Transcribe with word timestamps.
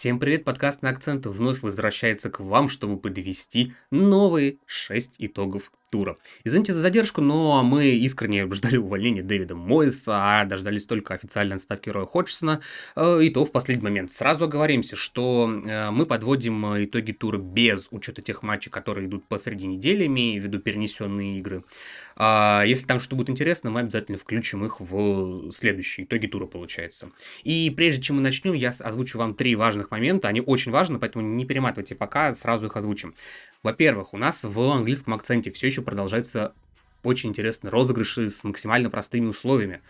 Всем 0.00 0.18
привет, 0.18 0.44
подкаст 0.44 0.80
на 0.80 0.88
акцент 0.88 1.26
вновь 1.26 1.60
возвращается 1.60 2.30
к 2.30 2.40
вам, 2.40 2.70
чтобы 2.70 2.98
подвести 2.98 3.74
новые 3.90 4.56
6 4.64 5.16
итогов 5.18 5.70
тура. 5.90 6.16
Извините 6.44 6.72
за 6.72 6.80
задержку, 6.80 7.20
но 7.20 7.62
мы 7.62 7.88
искренне 7.88 8.50
ждали 8.54 8.76
увольнения 8.76 9.22
Дэвида 9.22 9.54
Мойса, 9.54 10.40
а 10.40 10.44
дождались 10.44 10.86
только 10.86 11.14
официальной 11.14 11.56
отставки 11.56 11.88
Роя 11.88 12.06
Ходжсона, 12.06 12.60
э, 12.96 13.22
и 13.22 13.30
то 13.30 13.44
в 13.44 13.52
последний 13.52 13.84
момент. 13.84 14.10
Сразу 14.10 14.44
оговоримся, 14.44 14.96
что 14.96 15.50
э, 15.50 15.90
мы 15.90 16.06
подводим 16.06 16.84
итоги 16.84 17.12
тура 17.12 17.38
без 17.38 17.88
учета 17.90 18.22
тех 18.22 18.42
матчей, 18.42 18.70
которые 18.70 19.06
идут 19.06 19.26
посреди 19.28 19.66
недели, 19.66 20.06
имея 20.06 20.40
в 20.40 20.44
виду 20.44 20.58
перенесенные 20.58 21.38
игры. 21.38 21.64
А, 22.16 22.64
если 22.66 22.86
там 22.86 23.00
что 23.00 23.16
будет 23.16 23.30
интересно, 23.30 23.70
мы 23.70 23.80
обязательно 23.80 24.18
включим 24.18 24.64
их 24.64 24.80
в 24.80 25.50
следующие 25.52 26.04
итоги 26.04 26.26
тура, 26.26 26.46
получается. 26.46 27.10
И 27.44 27.72
прежде 27.74 28.02
чем 28.02 28.16
мы 28.16 28.22
начнем, 28.22 28.52
я 28.52 28.70
озвучу 28.70 29.18
вам 29.18 29.34
три 29.34 29.56
важных 29.56 29.90
момента. 29.90 30.28
Они 30.28 30.40
очень 30.40 30.70
важны, 30.70 30.98
поэтому 30.98 31.24
не 31.24 31.44
перематывайте 31.44 31.94
пока, 31.94 32.34
сразу 32.34 32.66
их 32.66 32.76
озвучим. 32.76 33.14
Во-первых, 33.62 34.14
у 34.14 34.16
нас 34.16 34.44
в 34.44 34.58
английском 34.70 35.14
акценте 35.14 35.50
все 35.50 35.66
еще 35.66 35.79
продолжается 35.82 36.52
очень 37.02 37.30
интересные 37.30 37.70
розыгрыши 37.70 38.30
с 38.30 38.44
максимально 38.44 38.90
простыми 38.90 39.26
условиями. 39.26 39.80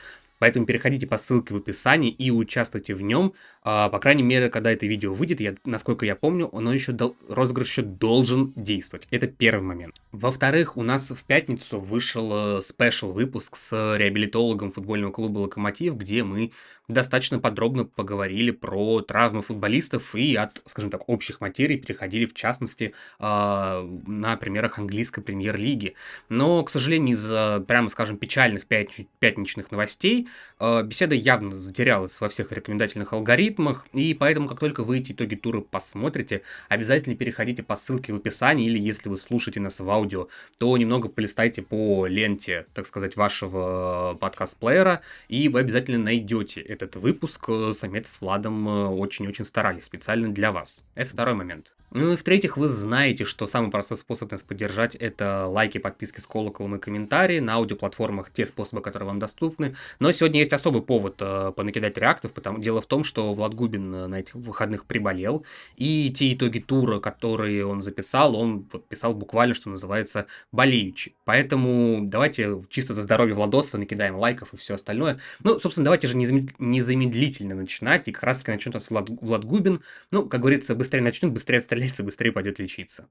Поэтому 0.40 0.66
переходите 0.66 1.06
по 1.06 1.18
ссылке 1.18 1.54
в 1.54 1.58
описании 1.58 2.10
и 2.10 2.30
участвуйте 2.30 2.94
в 2.94 3.02
нем. 3.02 3.34
А, 3.62 3.90
по 3.90 3.98
крайней 3.98 4.22
мере, 4.22 4.48
когда 4.48 4.72
это 4.72 4.86
видео 4.86 5.12
выйдет, 5.12 5.40
я, 5.40 5.54
насколько 5.64 6.06
я 6.06 6.16
помню, 6.16 6.48
оно 6.52 6.72
еще 6.72 6.92
дол- 6.92 7.16
розыгрыш 7.28 7.68
еще 7.68 7.82
должен 7.82 8.52
действовать. 8.56 9.06
Это 9.10 9.26
первый 9.28 9.62
момент. 9.62 10.00
Во-вторых, 10.12 10.78
у 10.78 10.82
нас 10.82 11.10
в 11.10 11.24
пятницу 11.24 11.78
вышел 11.78 12.56
э, 12.58 12.62
спешл 12.62 13.12
выпуск 13.12 13.54
с 13.54 13.96
реабилитологом 13.96 14.72
футбольного 14.72 15.12
клуба 15.12 15.40
«Локомотив», 15.40 15.94
где 15.96 16.24
мы 16.24 16.52
достаточно 16.88 17.38
подробно 17.38 17.84
поговорили 17.84 18.50
про 18.50 19.02
травмы 19.02 19.42
футболистов 19.42 20.14
и 20.14 20.34
от, 20.34 20.62
скажем 20.66 20.90
так, 20.90 21.08
общих 21.08 21.40
материй 21.40 21.78
переходили, 21.78 22.24
в 22.24 22.34
частности, 22.34 22.94
а, 23.18 23.86
на 24.06 24.36
примерах 24.36 24.78
английской 24.78 25.22
премьер-лиги. 25.22 25.94
Но, 26.28 26.64
к 26.64 26.70
сожалению, 26.70 27.14
из-за, 27.14 27.62
прямо 27.68 27.88
скажем, 27.90 28.16
печальных 28.16 28.66
пятничных 28.66 29.70
новостей 29.70 30.28
беседа 30.60 31.14
явно 31.14 31.54
затерялась 31.54 32.20
во 32.20 32.28
всех 32.28 32.52
рекомендательных 32.52 33.12
алгоритмах, 33.12 33.86
и 33.92 34.14
поэтому, 34.14 34.48
как 34.48 34.60
только 34.60 34.84
вы 34.84 34.98
эти 34.98 35.12
итоги 35.12 35.34
тура 35.34 35.60
посмотрите, 35.60 36.42
обязательно 36.68 37.16
переходите 37.16 37.62
по 37.62 37.76
ссылке 37.76 38.12
в 38.12 38.16
описании, 38.16 38.66
или 38.66 38.78
если 38.78 39.08
вы 39.08 39.16
слушаете 39.16 39.60
нас 39.60 39.80
в 39.80 39.90
аудио, 39.90 40.28
то 40.58 40.76
немного 40.76 41.08
полистайте 41.08 41.62
по 41.62 42.06
ленте, 42.06 42.66
так 42.74 42.86
сказать, 42.86 43.16
вашего 43.16 44.16
подкаст-плеера, 44.20 45.00
и 45.28 45.48
вы 45.48 45.60
обязательно 45.60 45.98
найдете 45.98 46.60
этот 46.60 46.96
выпуск. 46.96 47.48
Самец 47.72 48.10
с 48.10 48.20
Владом 48.20 48.68
э, 48.68 48.86
очень-очень 48.88 49.44
старались 49.44 49.84
специально 49.84 50.28
для 50.28 50.52
вас. 50.52 50.84
Это 50.94 51.10
второй 51.10 51.34
момент. 51.34 51.72
Ну 51.92 52.12
и 52.12 52.16
в-третьих, 52.16 52.56
вы 52.56 52.68
знаете, 52.68 53.24
что 53.24 53.46
самый 53.46 53.72
простой 53.72 53.96
способ 53.96 54.30
нас 54.30 54.42
поддержать 54.42 54.94
это 54.94 55.46
лайки, 55.46 55.78
подписки 55.78 56.20
с 56.20 56.26
колоколом 56.26 56.76
и 56.76 56.78
комментарии 56.78 57.40
на 57.40 57.54
аудиоплатформах, 57.54 58.30
те 58.30 58.46
способы, 58.46 58.80
которые 58.80 59.08
вам 59.08 59.18
доступны. 59.18 59.74
Но 59.98 60.12
сегодня 60.20 60.38
есть 60.38 60.52
особый 60.52 60.82
повод 60.82 61.16
э, 61.20 61.52
понакидать 61.56 61.98
реактов, 61.98 62.32
потому 62.32 62.60
дело 62.60 62.80
в 62.80 62.86
том, 62.86 63.02
что 63.02 63.32
Влад 63.32 63.54
Губин 63.54 63.94
э, 63.94 64.06
на 64.06 64.20
этих 64.20 64.36
выходных 64.36 64.84
приболел, 64.84 65.44
и 65.76 66.12
те 66.12 66.32
итоги 66.32 66.60
тура, 66.60 67.00
которые 67.00 67.66
он 67.66 67.82
записал, 67.82 68.36
он 68.36 68.68
вот, 68.72 68.88
писал 68.88 69.14
буквально, 69.14 69.54
что 69.54 69.68
называется, 69.68 70.26
болеючи. 70.52 71.14
Поэтому 71.24 72.02
давайте 72.06 72.62
чисто 72.68 72.94
за 72.94 73.02
здоровье 73.02 73.34
Владоса 73.34 73.78
накидаем 73.78 74.16
лайков 74.16 74.54
и 74.54 74.56
все 74.56 74.74
остальное. 74.74 75.18
Ну, 75.42 75.58
собственно, 75.58 75.86
давайте 75.86 76.06
же 76.06 76.16
незамедлительно 76.16 77.56
начинать, 77.56 78.06
и 78.06 78.12
как 78.12 78.22
раз 78.22 78.38
таки 78.38 78.52
начнет 78.52 78.74
нас 78.74 78.90
Влад, 78.90 79.08
Влад 79.08 79.44
Губин. 79.44 79.82
Ну, 80.12 80.28
как 80.28 80.40
говорится, 80.40 80.76
быстрее 80.76 81.00
начнет, 81.00 81.32
быстрее 81.32 81.58
отстреляет 81.58 81.80
отстрелится, 81.80 82.04
быстрее 82.04 82.32
пойдет 82.32 82.58
лечиться. 82.58 83.08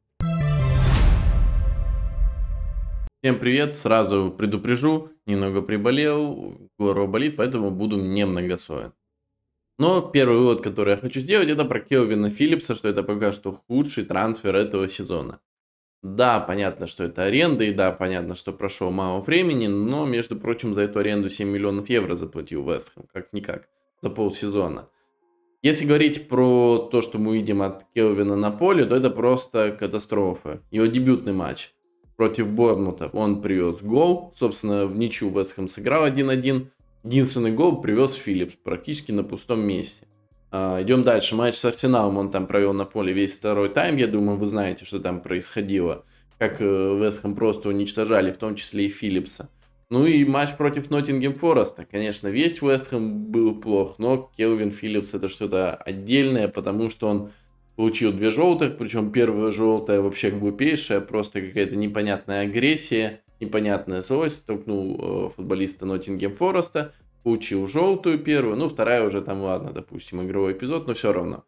Всем 3.21 3.37
привет, 3.37 3.75
сразу 3.75 4.31
предупрежу, 4.31 5.09
немного 5.25 5.61
приболел, 5.61 6.55
горло 6.77 7.05
болит, 7.05 7.35
поэтому 7.35 7.69
буду 7.69 7.97
немногословен. 7.97 8.93
Но 9.77 9.99
первый 9.99 10.37
вывод, 10.37 10.61
который 10.61 10.91
я 10.91 10.97
хочу 10.97 11.19
сделать, 11.19 11.49
это 11.49 11.65
про 11.65 11.81
Келвина 11.81 12.31
Филлипса, 12.31 12.75
что 12.75 12.87
это 12.87 13.03
пока 13.03 13.33
что 13.33 13.61
худший 13.67 14.05
трансфер 14.05 14.55
этого 14.55 14.87
сезона. 14.87 15.41
Да, 16.01 16.39
понятно, 16.39 16.87
что 16.87 17.03
это 17.03 17.23
аренда, 17.23 17.65
и 17.65 17.73
да, 17.73 17.91
понятно, 17.91 18.35
что 18.35 18.53
прошло 18.53 18.89
мало 18.89 19.19
времени, 19.19 19.67
но, 19.67 20.05
между 20.05 20.37
прочим, 20.37 20.73
за 20.73 20.83
эту 20.83 20.99
аренду 20.99 21.29
7 21.29 21.45
миллионов 21.45 21.89
евро 21.89 22.15
заплатил 22.15 22.63
Вестхэм, 22.63 23.03
как-никак, 23.11 23.67
за 24.01 24.11
полсезона. 24.11 24.87
Если 25.61 25.83
говорить 25.83 26.29
про 26.29 26.87
то, 26.89 27.01
что 27.01 27.17
мы 27.17 27.35
видим 27.35 27.63
от 27.63 27.83
Келвина 27.93 28.37
на 28.37 28.49
поле, 28.49 28.85
то 28.85 28.95
это 28.95 29.09
просто 29.09 29.75
катастрофа. 29.77 30.63
Его 30.71 30.85
дебютный 30.85 31.33
матч 31.33 31.73
против 32.19 32.49
Борнмута, 32.49 33.09
он 33.13 33.41
привез 33.41 33.77
гол, 33.77 34.33
собственно, 34.35 34.87
в 34.87 34.97
ничью 34.97 35.29
Вестхэм 35.29 35.69
сыграл 35.69 36.05
1-1. 36.05 36.67
Единственный 37.05 37.53
гол 37.53 37.79
привез 37.79 38.15
Филлипс 38.15 38.55
практически 38.61 39.13
на 39.13 39.23
пустом 39.23 39.61
месте. 39.61 40.05
А, 40.51 40.81
идем 40.81 41.05
дальше. 41.05 41.35
Матч 41.35 41.55
с 41.55 41.63
Арсеналом 41.63 42.17
он 42.17 42.29
там 42.29 42.45
провел 42.45 42.73
на 42.73 42.83
поле 42.83 43.13
весь 43.13 43.37
второй 43.37 43.69
тайм. 43.69 43.95
Я 43.95 44.07
думаю, 44.07 44.37
вы 44.37 44.47
знаете, 44.47 44.83
что 44.83 44.99
там 44.99 45.21
происходило. 45.21 46.03
Как 46.37 46.57
э, 46.59 46.65
Вестхэм 46.65 47.35
просто 47.35 47.69
уничтожали, 47.69 48.33
в 48.33 48.37
том 48.37 48.55
числе 48.55 48.87
и 48.87 48.89
Филлипса. 48.89 49.49
Ну 49.89 50.05
и 50.05 50.25
матч 50.25 50.57
против 50.57 50.89
Ноттингем 50.89 51.33
Фореста. 51.35 51.85
Конечно, 51.89 52.27
весь 52.27 52.61
Вестхэм 52.61 53.27
был 53.31 53.55
плох, 53.55 53.95
но 53.97 54.29
Келвин 54.35 54.71
Филлипс 54.71 55.13
это 55.13 55.29
что-то 55.29 55.73
отдельное, 55.73 56.49
потому 56.49 56.89
что 56.89 57.07
он 57.07 57.31
получил 57.79 58.11
две 58.11 58.29
желтых, 58.29 58.77
причем 58.77 59.09
первая 59.09 59.53
желтая 59.53 60.01
вообще 60.01 60.31
глупейшая, 60.31 60.99
просто 60.99 61.39
какая-то 61.39 61.77
непонятная 61.77 62.41
агрессия, 62.41 63.21
непонятная 63.39 64.01
злость, 64.01 64.45
толкнул 64.45 64.97
э, 64.99 65.29
футболиста 65.37 65.85
Ноттингем 65.85 66.33
Фореста, 66.33 66.91
получил 67.23 67.67
желтую 67.67 68.19
первую, 68.19 68.57
ну 68.57 68.67
вторая 68.67 69.05
уже 69.05 69.21
там, 69.21 69.39
ладно, 69.39 69.71
допустим, 69.71 70.21
игровой 70.21 70.51
эпизод, 70.51 70.87
но 70.87 70.93
все 70.93 71.13
равно. 71.13 71.45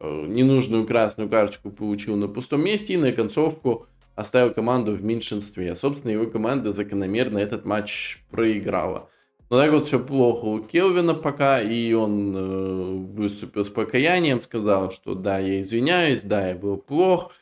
Э, 0.00 0.26
ненужную 0.26 0.84
красную 0.84 1.30
карточку 1.30 1.70
получил 1.70 2.16
на 2.16 2.26
пустом 2.26 2.64
месте 2.64 2.94
и 2.94 2.96
на 2.96 3.12
концовку 3.12 3.86
оставил 4.16 4.52
команду 4.52 4.90
в 4.90 5.04
меньшинстве. 5.04 5.76
Собственно, 5.76 6.10
его 6.10 6.26
команда 6.26 6.72
закономерно 6.72 7.38
этот 7.38 7.64
матч 7.64 8.24
проиграла. 8.32 9.08
Но 9.50 9.58
так 9.58 9.72
вот 9.72 9.88
все 9.88 9.98
плохо 9.98 10.44
у 10.44 10.60
Келвина 10.60 11.12
пока, 11.12 11.60
и 11.60 11.92
он 11.92 12.36
э, 12.36 12.84
выступил 13.16 13.64
с 13.64 13.68
покаянием, 13.68 14.38
сказал, 14.38 14.92
что 14.92 15.16
да, 15.16 15.40
я 15.40 15.60
извиняюсь, 15.60 16.22
да, 16.22 16.50
я 16.50 16.54
был 16.54 16.76
плох, 16.76 17.32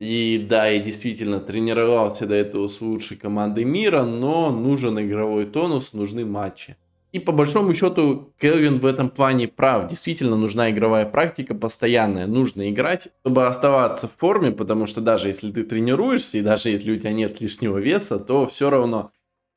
и 0.00 0.44
да, 0.48 0.66
я 0.66 0.78
действительно 0.78 1.40
тренировался 1.40 2.26
до 2.26 2.34
этого 2.34 2.68
с 2.68 2.80
лучшей 2.80 3.18
командой 3.18 3.64
мира, 3.64 4.02
но 4.02 4.50
нужен 4.50 4.98
игровой 4.98 5.44
тонус, 5.44 5.92
нужны 5.92 6.24
матчи. 6.24 6.76
И 7.12 7.18
по 7.18 7.30
большому 7.30 7.74
счету 7.74 8.32
Келвин 8.40 8.78
в 8.78 8.86
этом 8.86 9.10
плане 9.10 9.46
прав. 9.46 9.86
Действительно 9.86 10.36
нужна 10.36 10.70
игровая 10.70 11.04
практика 11.04 11.54
постоянная. 11.54 12.26
Нужно 12.26 12.70
играть, 12.70 13.08
чтобы 13.20 13.46
оставаться 13.46 14.08
в 14.08 14.18
форме, 14.18 14.50
потому 14.50 14.86
что 14.86 15.02
даже 15.02 15.28
если 15.28 15.52
ты 15.52 15.62
тренируешься, 15.62 16.38
и 16.38 16.42
даже 16.42 16.70
если 16.70 16.90
у 16.90 16.96
тебя 16.96 17.12
нет 17.12 17.38
лишнего 17.42 17.76
веса, 17.76 18.18
то 18.18 18.46
все 18.46 18.70
равно 18.70 19.12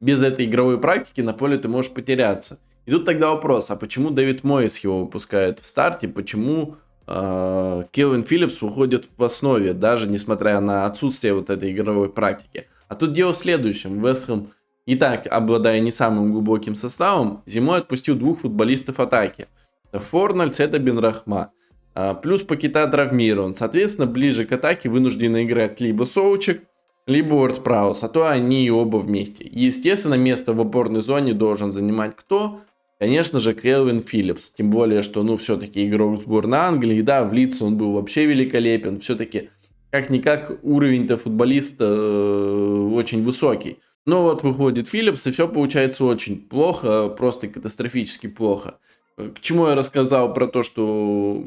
без 0.06 0.22
этой 0.22 0.46
игровой 0.46 0.80
практики 0.80 1.22
на 1.22 1.34
поле 1.34 1.58
ты 1.58 1.68
можешь 1.68 1.92
потеряться. 1.92 2.60
И 2.86 2.92
тут 2.92 3.06
тогда 3.06 3.32
вопрос, 3.32 3.72
а 3.72 3.76
почему 3.76 4.12
Дэвид 4.12 4.44
Мойс 4.44 4.78
его 4.78 5.00
выпускает 5.00 5.60
в 5.60 5.66
старте, 5.66 6.08
почему 6.08 6.76
э, 7.08 7.84
Келвин 7.92 8.24
Филлипс 8.24 8.62
уходит 8.62 9.10
в 9.18 9.24
основе, 9.24 9.74
даже 9.74 10.08
несмотря 10.08 10.60
на 10.60 10.86
отсутствие 10.86 11.34
вот 11.34 11.50
этой 11.50 11.72
игровой 11.72 12.10
практики. 12.10 12.68
А 12.88 12.94
тут 12.94 13.14
дело 13.14 13.34
в 13.34 13.38
следующем. 13.38 14.00
Вестхэм 14.00 14.52
и 14.86 14.96
так, 14.96 15.26
обладая 15.26 15.80
не 15.80 15.90
самым 15.90 16.32
глубоким 16.32 16.76
составом, 16.76 17.42
зимой 17.48 17.80
отпустил 17.80 18.16
двух 18.16 18.42
футболистов 18.42 19.00
атаки. 19.00 19.48
Форнальдс 19.92 20.60
это 20.60 20.78
Бенрахма. 20.78 21.52
А, 21.96 22.14
плюс 22.14 22.44
Пакета 22.44 22.86
травмирован. 22.88 23.56
Соответственно, 23.56 24.06
ближе 24.06 24.46
к 24.46 24.52
атаке 24.52 24.90
вынуждены 24.90 25.44
играть 25.44 25.80
либо 25.80 26.04
Соучек, 26.04 26.62
либо 27.08 27.36
Уорд 27.36 27.64
Праус, 27.64 28.04
а 28.04 28.10
то 28.10 28.28
они 28.28 28.66
и 28.66 28.70
оба 28.70 28.98
вместе. 28.98 29.48
Естественно, 29.50 30.16
место 30.16 30.54
в 30.54 30.62
опорной 30.62 31.02
зоне 31.02 31.34
должен 31.34 31.72
занимать 31.72 32.16
кто? 32.16 32.62
Конечно 33.00 33.40
же, 33.40 33.54
Келвин 33.54 34.02
Филлипс. 34.02 34.50
Тем 34.52 34.72
более, 34.72 35.02
что, 35.02 35.22
ну, 35.24 35.38
все-таки 35.38 35.88
игрок 35.88 36.22
сборной 36.22 36.60
Англии. 36.60 37.02
Да, 37.02 37.24
в 37.26 37.34
лице 37.34 37.66
он 37.66 37.78
был 37.78 37.92
вообще 37.94 38.26
великолепен. 38.26 39.02
Все-таки, 39.02 39.50
как-никак, 39.92 40.60
уровень-то 40.64 41.18
футболиста 41.18 41.86
э, 41.86 42.90
очень 42.94 43.24
высокий. 43.24 43.80
Ну 44.06 44.22
вот 44.22 44.44
выходит 44.44 44.94
Philips, 44.94 45.28
и 45.28 45.32
все 45.32 45.48
получается 45.48 46.06
очень 46.06 46.38
плохо, 46.38 47.10
просто 47.10 47.48
катастрофически 47.48 48.28
плохо. 48.28 48.78
К 49.18 49.40
чему 49.40 49.68
я 49.68 49.76
рассказал 49.76 50.34
про 50.34 50.46
то, 50.46 50.62
что 50.62 51.42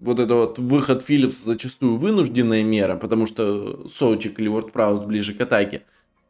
вот 0.00 0.20
это 0.20 0.34
вот 0.34 0.58
выход 0.58 1.04
Philips 1.08 1.44
зачастую 1.44 1.96
вынужденная 1.96 2.62
мера, 2.62 2.94
потому 2.94 3.26
что 3.26 3.88
Сочик 3.88 4.38
или 4.38 4.48
WordPress 4.48 5.04
ближе 5.04 5.34
к 5.34 5.40
атаке. 5.40 5.82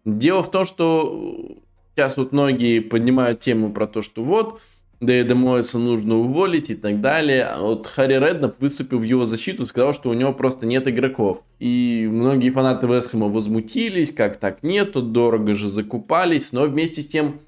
Дело 0.07 0.43
в 0.43 0.51
том, 0.51 0.65
что 0.65 1.59
сейчас 1.95 2.17
вот 2.17 2.33
многие 2.33 2.81
поднимают 2.81 3.41
тему 3.41 3.71
про 3.71 3.87
то, 3.87 4.01
что 4.01 4.25
вот 4.25 4.61
Дэвида 5.01 5.35
Моэса 5.37 5.79
нужно 5.79 6.17
уволить 6.17 6.71
и 6.71 6.75
так 6.75 7.01
далее. 7.01 7.45
А 7.45 7.61
вот 7.61 7.87
Харри 7.87 8.15
Реднап 8.15 8.61
выступил 8.61 8.99
в 8.99 9.05
его 9.05 9.27
защиту, 9.27 9.67
сказал, 9.67 9.93
что 9.93 10.11
у 10.11 10.15
него 10.15 10.33
просто 10.33 10.67
нет 10.67 10.89
игроков. 10.89 11.43
И 11.61 12.09
многие 12.11 12.51
фанаты 12.51 12.87
Вестхэма 12.89 13.29
возмутились, 13.29 14.11
как 14.11 14.39
так 14.39 14.63
нету, 14.63 15.03
дорого 15.03 15.55
же 15.55 15.69
закупались. 15.69 16.53
Но 16.53 16.65
вместе 16.65 17.03
с 17.03 17.07
тем, 17.07 17.41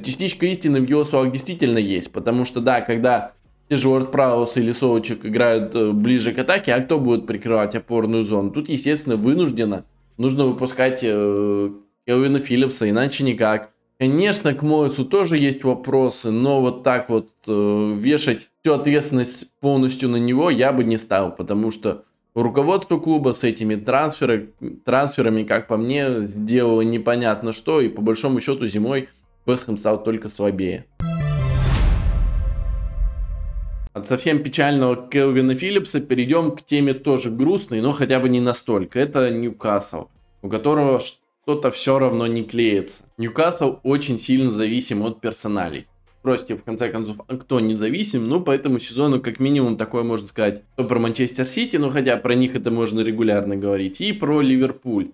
частичка 0.00 0.46
истины 0.46 0.80
в 0.80 0.88
его 0.88 1.04
словах 1.04 1.32
действительно 1.32 1.78
есть. 1.78 2.12
Потому 2.12 2.44
что, 2.44 2.60
да, 2.60 2.80
когда 2.80 3.32
те 3.68 3.76
же 3.76 3.88
Уорд 3.88 4.10
Праус 4.10 4.56
или 4.56 4.72
Соучек 4.72 5.24
играют 5.24 5.74
э, 5.74 5.92
ближе 5.92 6.32
к 6.32 6.38
атаке, 6.38 6.74
а 6.74 6.80
кто 6.80 6.98
будет 6.98 7.26
прикрывать 7.26 7.74
опорную 7.74 8.24
зону? 8.24 8.50
Тут, 8.50 8.68
естественно, 8.68 9.16
вынуждено. 9.16 9.84
Нужно 10.18 10.46
выпускать 10.46 11.00
э, 11.02 11.70
Келвина 12.06 12.38
Филлипса, 12.38 12.88
иначе 12.88 13.24
никак. 13.24 13.70
Конечно, 13.98 14.52
к 14.52 14.62
Моису 14.62 15.04
тоже 15.04 15.38
есть 15.38 15.62
вопросы, 15.62 16.30
но 16.30 16.60
вот 16.60 16.82
так 16.82 17.08
вот 17.08 17.30
э, 17.46 17.94
вешать 17.96 18.48
всю 18.60 18.74
ответственность 18.74 19.50
полностью 19.60 20.08
на 20.08 20.16
него 20.16 20.50
я 20.50 20.72
бы 20.72 20.82
не 20.82 20.96
стал, 20.96 21.34
потому 21.34 21.70
что 21.70 22.04
руководство 22.34 22.98
клуба 22.98 23.32
с 23.32 23.44
этими 23.44 23.76
трансферы, 23.76 24.52
трансферами, 24.84 25.44
как 25.44 25.68
по 25.68 25.76
мне, 25.76 26.26
сделало 26.26 26.82
непонятно 26.82 27.52
что, 27.52 27.80
и 27.80 27.88
по 27.88 28.02
большому 28.02 28.40
счету 28.40 28.66
зимой 28.66 29.08
Вестхэм 29.46 29.76
стал 29.76 30.02
только 30.02 30.28
слабее. 30.28 30.86
От 33.92 34.06
совсем 34.06 34.42
печального 34.42 34.96
Келвина 34.96 35.54
Филлипса 35.54 36.00
перейдем 36.00 36.52
к 36.52 36.62
теме 36.62 36.94
тоже 36.94 37.30
грустной, 37.30 37.80
но 37.80 37.92
хотя 37.92 38.20
бы 38.20 38.28
не 38.28 38.40
настолько. 38.40 38.98
Это 38.98 39.30
Ньюкасл, 39.30 40.06
у 40.40 40.48
которого 40.48 40.98
что-то 40.98 41.70
все 41.70 41.98
равно 41.98 42.26
не 42.26 42.42
клеится. 42.42 43.02
Ньюкасл 43.18 43.80
очень 43.82 44.16
сильно 44.16 44.50
зависим 44.50 45.02
от 45.02 45.20
персоналей. 45.20 45.86
Спросите, 46.20 46.56
в 46.56 46.62
конце 46.62 46.88
концов, 46.88 47.16
а 47.26 47.36
кто 47.36 47.58
независим? 47.58 48.28
Ну, 48.28 48.40
по 48.40 48.52
этому 48.52 48.78
сезону, 48.78 49.20
как 49.20 49.40
минимум, 49.40 49.76
такое 49.76 50.04
можно 50.04 50.28
сказать. 50.28 50.62
То 50.76 50.84
про 50.84 51.00
Манчестер 51.00 51.46
Сити, 51.46 51.76
ну, 51.76 51.90
хотя 51.90 52.16
про 52.16 52.34
них 52.34 52.54
это 52.54 52.70
можно 52.70 53.00
регулярно 53.00 53.56
говорить. 53.56 54.00
И 54.00 54.12
про 54.12 54.40
Ливерпуль. 54.40 55.10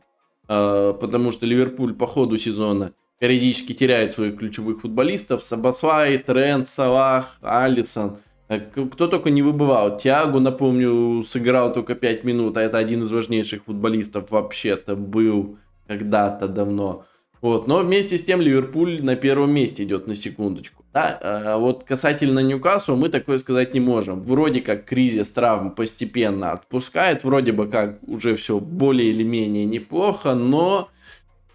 Э, 0.49 0.95
потому 1.01 1.33
что 1.33 1.47
Ливерпуль 1.47 1.95
по 1.95 2.07
ходу 2.07 2.37
сезона 2.37 2.93
периодически 3.19 3.73
теряет 3.73 4.13
своих 4.13 4.37
ключевых 4.37 4.81
футболистов. 4.81 5.45
Сабасвай, 5.45 6.19
Трент, 6.19 6.69
Салах, 6.69 7.39
Алисон. 7.43 8.19
Кто 8.49 9.09
только 9.09 9.31
не 9.31 9.43
выбывал. 9.43 9.97
Тиагу, 9.97 10.41
напомню, 10.41 11.23
сыграл 11.23 11.73
только 11.73 11.95
5 11.95 12.25
минут, 12.25 12.57
а 12.57 12.63
это 12.63 12.79
один 12.79 13.03
из 13.03 13.11
важнейших 13.11 13.65
футболистов 13.65 14.31
вообще-то 14.31 14.97
был 14.97 15.59
когда-то 15.87 16.49
давно. 16.49 17.05
Вот. 17.41 17.69
Но 17.69 17.81
вместе 17.81 18.17
с 18.19 18.25
тем 18.25 18.41
Ливерпуль 18.41 19.03
на 19.03 19.17
первом 19.17 19.53
месте 19.53 19.85
идет 19.85 20.07
на 20.07 20.15
секундочку. 20.15 20.85
Да? 20.93 21.19
А 21.23 21.59
вот 21.59 21.85
касательно 21.85 22.41
Ньюкасла 22.41 22.97
мы 22.97 23.11
такое 23.11 23.39
сказать 23.39 23.75
не 23.75 23.81
можем. 23.81 24.23
Вроде 24.23 24.61
как 24.61 24.87
кризис 24.87 25.31
травм 25.31 25.73
постепенно 25.73 26.53
отпускает, 26.53 27.25
вроде 27.25 27.53
бы 27.53 27.69
как 27.69 27.99
уже 28.07 28.35
все 28.35 28.59
более 28.59 29.11
или 29.11 29.23
менее 29.25 29.67
неплохо, 29.67 30.35
но 30.35 30.89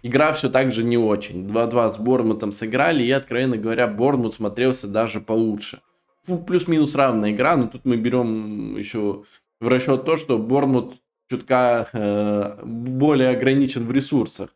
игра 0.04 0.32
все 0.32 0.48
так 0.48 0.70
же 0.70 0.84
не 0.84 0.96
очень. 0.96 1.46
2-2 1.46 1.94
с 1.94 1.98
Бормутом 1.98 2.52
сыграли, 2.52 3.02
и, 3.02 3.10
откровенно 3.10 3.56
говоря, 3.56 3.88
Бормут 3.88 4.34
смотрелся 4.34 4.86
даже 4.86 5.20
получше. 5.20 5.80
Плюс-минус 6.46 6.94
равная 6.94 7.32
игра, 7.32 7.56
но 7.56 7.66
тут 7.66 7.84
мы 7.84 7.96
берем 7.96 8.76
еще 8.76 9.24
в 9.60 9.68
расчет 9.68 10.04
то, 10.04 10.16
что 10.16 10.38
Бормут 10.38 10.94
чутка 11.28 11.88
э, 11.92 12.64
более 12.64 13.30
ограничен 13.30 13.86
в 13.86 13.92
ресурсах. 13.92 14.50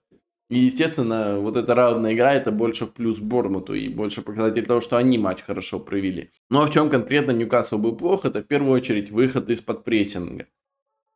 И, 0.51 0.61
естественно, 0.61 1.39
вот 1.39 1.57
эта 1.57 1.75
равная 1.75 2.15
игра, 2.15 2.33
это 2.33 2.51
больше 2.51 2.87
в 2.87 2.93
плюс 2.93 3.19
Бормуту 3.19 3.75
и 3.75 3.89
больше 3.89 4.23
показатель 4.23 4.65
того, 4.65 4.81
что 4.81 4.97
они 4.97 5.19
матч 5.19 5.43
хорошо 5.43 5.79
провели. 5.79 6.31
Ну 6.49 6.63
а 6.63 6.67
в 6.67 6.71
чем 6.71 6.89
конкретно 6.89 7.33
Ньюкасл 7.33 7.77
был 7.77 7.97
плох, 7.97 8.25
это 8.25 8.41
в 8.41 8.47
первую 8.47 8.73
очередь 8.73 9.11
выход 9.11 9.51
из-под 9.51 9.85
прессинга. 9.85 10.47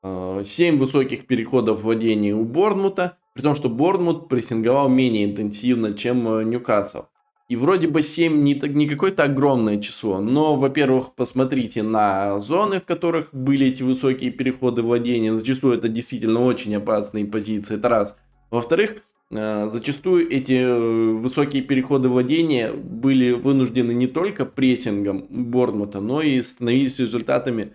Э, 0.03 0.43
семь 0.45 0.79
высоких 0.79 1.27
переходов 1.27 1.81
владения 1.81 2.35
у 2.35 2.45
Борнмута, 2.45 3.19
при 3.35 3.43
том, 3.43 3.55
что 3.55 3.69
Борнмут 3.69 4.29
прессинговал 4.29 4.89
менее 4.89 5.25
интенсивно, 5.25 5.93
чем 5.95 6.29
э, 6.29 6.45
Ньюкасл. 6.45 7.05
И 7.49 7.57
вроде 7.57 7.87
бы 7.87 8.03
7 8.03 8.43
не, 8.43 8.55
не 8.55 8.89
какое-то 8.89 9.25
огромное 9.25 9.79
число, 9.79 10.21
но, 10.21 10.57
во-первых, 10.57 11.15
посмотрите 11.15 11.83
на 11.83 12.41
зоны, 12.41 12.81
в 12.81 12.85
которых 12.85 13.29
были 13.33 13.67
эти 13.67 13.83
высокие 13.83 14.31
переходы 14.31 14.83
владения. 14.83 15.35
Зачастую 15.35 15.75
это 15.77 15.89
действительно 15.89 16.45
очень 16.45 16.75
опасные 16.75 17.27
позиции, 17.27 17.77
это 17.77 17.89
раз. 17.89 18.17
Во-вторых, 18.51 19.03
э, 19.31 19.69
зачастую 19.71 20.31
эти 20.31 20.55
э, 20.55 21.13
высокие 21.13 21.63
переходы 21.63 22.09
владения 22.09 22.73
были 22.73 23.33
вынуждены 23.33 23.93
не 23.93 24.07
только 24.07 24.47
прессингом 24.47 25.27
Борнмута, 25.29 26.01
но 26.01 26.23
и 26.23 26.41
становились 26.43 26.99
результатами 26.99 27.73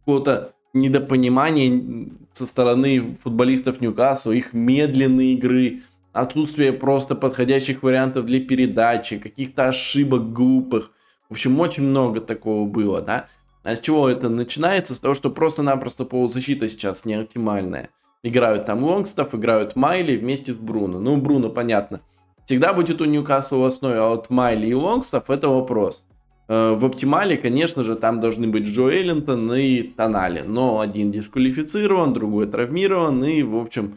какого-то 0.00 0.54
недопонимания 0.72 2.10
со 2.32 2.46
стороны 2.46 3.16
футболистов 3.22 3.80
Ньюкасла, 3.80 4.32
их 4.32 4.52
медленной 4.52 5.32
игры, 5.32 5.80
отсутствие 6.12 6.72
просто 6.72 7.14
подходящих 7.14 7.82
вариантов 7.82 8.26
для 8.26 8.40
передачи, 8.40 9.18
каких-то 9.18 9.68
ошибок 9.68 10.32
глупых. 10.32 10.92
В 11.28 11.32
общем, 11.32 11.58
очень 11.60 11.84
много 11.84 12.20
такого 12.20 12.66
было, 12.66 13.00
да. 13.00 13.26
А 13.62 13.76
с 13.76 13.80
чего 13.80 14.08
это 14.08 14.28
начинается? 14.28 14.94
С 14.94 15.00
того, 15.00 15.14
что 15.14 15.30
просто-напросто 15.30 16.04
полузащита 16.04 16.68
сейчас 16.68 17.04
не 17.04 17.14
оптимальная. 17.14 17.90
Играют 18.22 18.66
там 18.66 18.82
Лонгстов, 18.82 19.34
играют 19.34 19.76
Майли 19.76 20.16
вместе 20.16 20.52
с 20.52 20.56
Бруно. 20.56 20.98
Ну, 20.98 21.16
Бруно, 21.16 21.50
понятно. 21.50 22.00
Всегда 22.46 22.72
будет 22.72 23.00
у 23.00 23.04
Ньюкасла 23.04 23.56
в 23.58 23.64
основе, 23.64 23.98
а 23.98 24.08
вот 24.08 24.28
Майли 24.30 24.66
и 24.66 24.74
Лонгстов 24.74 25.30
это 25.30 25.48
вопрос. 25.48 26.04
Э, 26.50 26.74
в 26.74 26.84
оптимале, 26.84 27.36
конечно 27.36 27.84
же, 27.84 27.94
там 27.94 28.18
должны 28.18 28.48
быть 28.48 28.64
Джо 28.64 28.88
Эллинтон 28.88 29.54
и 29.54 29.82
Тонали. 29.82 30.40
Но 30.40 30.80
один 30.80 31.12
дисквалифицирован, 31.12 32.12
другой 32.12 32.48
травмирован. 32.48 33.22
И, 33.22 33.44
в 33.44 33.56
общем, 33.56 33.96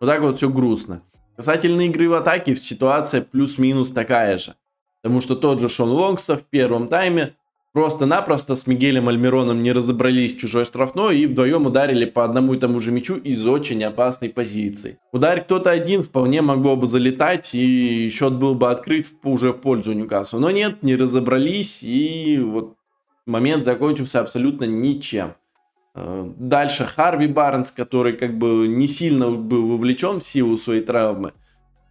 вот 0.00 0.08
так 0.08 0.20
вот 0.20 0.38
все 0.38 0.48
грустно. 0.48 1.02
Касательно 1.36 1.82
игры 1.82 2.08
в 2.08 2.14
атаке, 2.14 2.56
ситуация 2.56 3.22
плюс-минус 3.22 3.90
такая 3.90 4.36
же. 4.36 4.56
Потому 5.00 5.20
что 5.20 5.36
тот 5.36 5.60
же 5.60 5.68
Шон 5.68 5.90
Лонгстов 5.90 6.40
в 6.40 6.44
первом 6.46 6.88
тайме 6.88 7.36
просто-напросто 7.72 8.54
с 8.54 8.66
Мигелем 8.66 9.08
Альмироном 9.08 9.62
не 9.62 9.72
разобрались 9.72 10.34
в 10.34 10.38
чужой 10.38 10.64
штрафной 10.64 11.18
и 11.18 11.26
вдвоем 11.26 11.66
ударили 11.66 12.04
по 12.04 12.24
одному 12.24 12.54
и 12.54 12.58
тому 12.58 12.80
же 12.80 12.90
мячу 12.90 13.16
из 13.16 13.46
очень 13.46 13.82
опасной 13.84 14.28
позиции. 14.28 14.98
Ударь 15.12 15.44
кто-то 15.44 15.70
один 15.70 16.02
вполне 16.02 16.42
могло 16.42 16.76
бы 16.76 16.86
залетать 16.86 17.54
и 17.54 18.10
счет 18.10 18.34
был 18.34 18.54
бы 18.54 18.70
открыт 18.70 19.08
уже 19.24 19.52
в 19.52 19.60
пользу 19.60 19.92
Ньюкасла. 19.92 20.38
Но 20.38 20.50
нет, 20.50 20.82
не 20.82 20.96
разобрались 20.96 21.82
и 21.82 22.38
вот 22.38 22.76
момент 23.26 23.64
закончился 23.64 24.20
абсолютно 24.20 24.64
ничем. 24.64 25.34
Э, 25.94 26.30
дальше 26.38 26.84
Харви 26.84 27.26
Барнс, 27.26 27.70
который 27.70 28.14
как 28.14 28.36
бы 28.36 28.66
не 28.68 28.88
сильно 28.88 29.30
был 29.30 29.66
вовлечен 29.66 30.20
в 30.20 30.24
силу 30.24 30.56
своей 30.56 30.82
травмы 30.82 31.32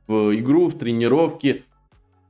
в 0.08 0.36
игру, 0.36 0.68
в 0.68 0.78
тренировки. 0.78 1.66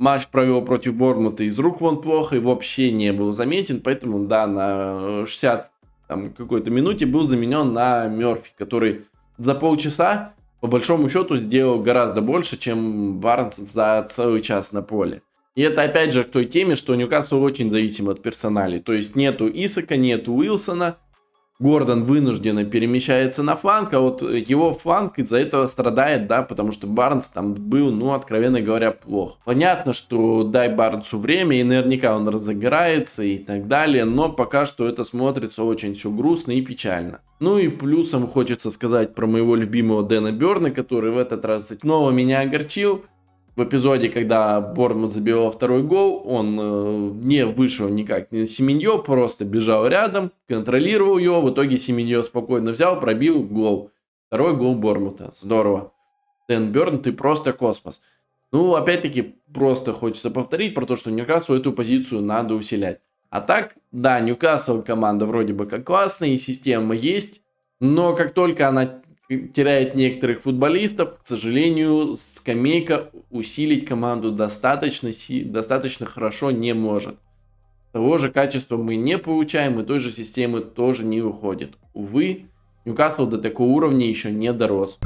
Матч 0.01 0.29
провел 0.29 0.63
против 0.63 0.95
Бормута 0.95 1.43
из 1.43 1.59
рук 1.59 1.79
вон 1.79 2.01
плохо 2.01 2.37
и 2.37 2.39
вообще 2.39 2.89
не 2.89 3.13
был 3.13 3.33
заметен, 3.33 3.81
поэтому 3.81 4.25
да, 4.25 4.47
на 4.47 5.27
60 5.27 5.71
там, 6.07 6.33
какой-то 6.33 6.71
минуте 6.71 7.05
был 7.05 7.23
заменен 7.23 7.71
на 7.71 8.07
Мерфи, 8.07 8.51
который 8.57 9.01
за 9.37 9.53
полчаса 9.53 10.33
по 10.59 10.65
большому 10.65 11.07
счету 11.07 11.35
сделал 11.35 11.79
гораздо 11.83 12.21
больше, 12.21 12.57
чем 12.57 13.19
Барнс 13.19 13.57
за 13.57 14.03
целый 14.09 14.41
час 14.41 14.73
на 14.73 14.81
поле. 14.81 15.21
И 15.53 15.61
это 15.61 15.83
опять 15.83 16.13
же 16.13 16.23
к 16.23 16.31
той 16.31 16.45
теме, 16.45 16.73
что 16.73 16.95
Ньюкасл 16.95 17.39
очень 17.43 17.69
зависим 17.69 18.09
от 18.09 18.23
персоналей. 18.23 18.79
То 18.79 18.93
есть 18.93 19.15
нету 19.15 19.47
Исака, 19.53 19.97
нету 19.97 20.33
Уилсона, 20.33 20.97
Гордон 21.61 22.03
вынужденно 22.03 22.65
перемещается 22.65 23.43
на 23.43 23.55
фланг, 23.55 23.93
а 23.93 23.99
вот 23.99 24.23
его 24.23 24.73
фланг 24.73 25.19
из-за 25.19 25.37
этого 25.37 25.67
страдает, 25.67 26.25
да, 26.25 26.41
потому 26.41 26.71
что 26.71 26.87
Барнс 26.87 27.29
там 27.29 27.53
был, 27.53 27.91
ну, 27.91 28.13
откровенно 28.13 28.61
говоря, 28.61 28.91
плохо. 28.91 29.35
Понятно, 29.45 29.93
что 29.93 30.43
дай 30.43 30.73
Барнсу 30.73 31.19
время, 31.19 31.59
и 31.59 31.63
наверняка 31.63 32.15
он 32.15 32.27
разыграется 32.27 33.21
и 33.21 33.37
так 33.37 33.67
далее, 33.67 34.05
но 34.05 34.29
пока 34.29 34.65
что 34.65 34.87
это 34.87 35.03
смотрится 35.03 35.63
очень 35.63 35.93
все 35.93 36.09
грустно 36.09 36.53
и 36.53 36.61
печально. 36.61 37.21
Ну 37.39 37.59
и 37.59 37.67
плюсом 37.67 38.27
хочется 38.27 38.71
сказать 38.71 39.13
про 39.13 39.27
моего 39.27 39.55
любимого 39.55 40.01
Дэна 40.01 40.31
Берна, 40.31 40.71
который 40.71 41.11
в 41.11 41.17
этот 41.17 41.45
раз 41.45 41.71
снова 41.79 42.09
меня 42.09 42.41
огорчил 42.41 43.05
в 43.55 43.63
эпизоде, 43.63 44.09
когда 44.09 44.61
Бормут 44.61 45.11
забивал 45.11 45.51
второй 45.51 45.83
гол, 45.83 46.23
он 46.25 46.57
э, 46.59 47.11
не 47.23 47.45
вышел 47.45 47.89
никак 47.89 48.31
на 48.31 48.45
Семенье, 48.45 49.01
просто 49.03 49.43
бежал 49.43 49.87
рядом, 49.87 50.31
контролировал 50.47 51.17
его, 51.17 51.41
в 51.41 51.51
итоге 51.51 51.77
Семенье 51.77 52.23
спокойно 52.23 52.71
взял, 52.71 52.99
пробил 52.99 53.43
гол. 53.43 53.91
Второй 54.27 54.55
гол 54.55 54.75
Бормута. 54.75 55.31
Здорово. 55.33 55.91
Дэн 56.47 56.71
Берн, 56.71 57.01
ты 57.01 57.11
просто 57.11 57.51
космос. 57.51 58.01
Ну, 58.53 58.75
опять-таки, 58.75 59.35
просто 59.53 59.93
хочется 59.93 60.31
повторить 60.31 60.73
про 60.73 60.85
то, 60.85 60.95
что 60.95 61.11
Ньюкаслу 61.11 61.55
эту 61.55 61.73
позицию 61.73 62.21
надо 62.21 62.55
усилять. 62.55 62.99
А 63.29 63.41
так, 63.41 63.75
да, 63.91 64.19
Ньюкасл 64.19 64.81
команда 64.81 65.25
вроде 65.25 65.53
бы 65.53 65.65
как 65.65 65.85
классная, 65.85 66.29
и 66.29 66.37
система 66.37 66.95
есть, 66.95 67.41
но 67.79 68.13
как 68.15 68.33
только 68.33 68.67
она 68.67 69.00
теряет 69.37 69.95
некоторых 69.95 70.41
футболистов. 70.41 71.19
К 71.21 71.27
сожалению, 71.27 72.15
скамейка 72.15 73.09
усилить 73.29 73.85
команду 73.85 74.31
достаточно, 74.31 75.11
достаточно 75.45 76.05
хорошо 76.05 76.51
не 76.51 76.73
может. 76.73 77.17
того 77.91 78.17
же 78.17 78.31
качества 78.31 78.77
мы 78.77 78.95
не 78.95 79.17
получаем, 79.17 79.79
и 79.79 79.85
той 79.85 79.99
же 79.99 80.11
системы 80.11 80.61
тоже 80.61 81.05
не 81.05 81.21
уходит. 81.21 81.77
Увы, 81.93 82.45
Ньюкасл 82.83 83.27
до 83.27 83.37
такого 83.37 83.69
уровня 83.69 84.07
еще 84.07 84.31
не 84.31 84.51
дорос. 84.51 84.97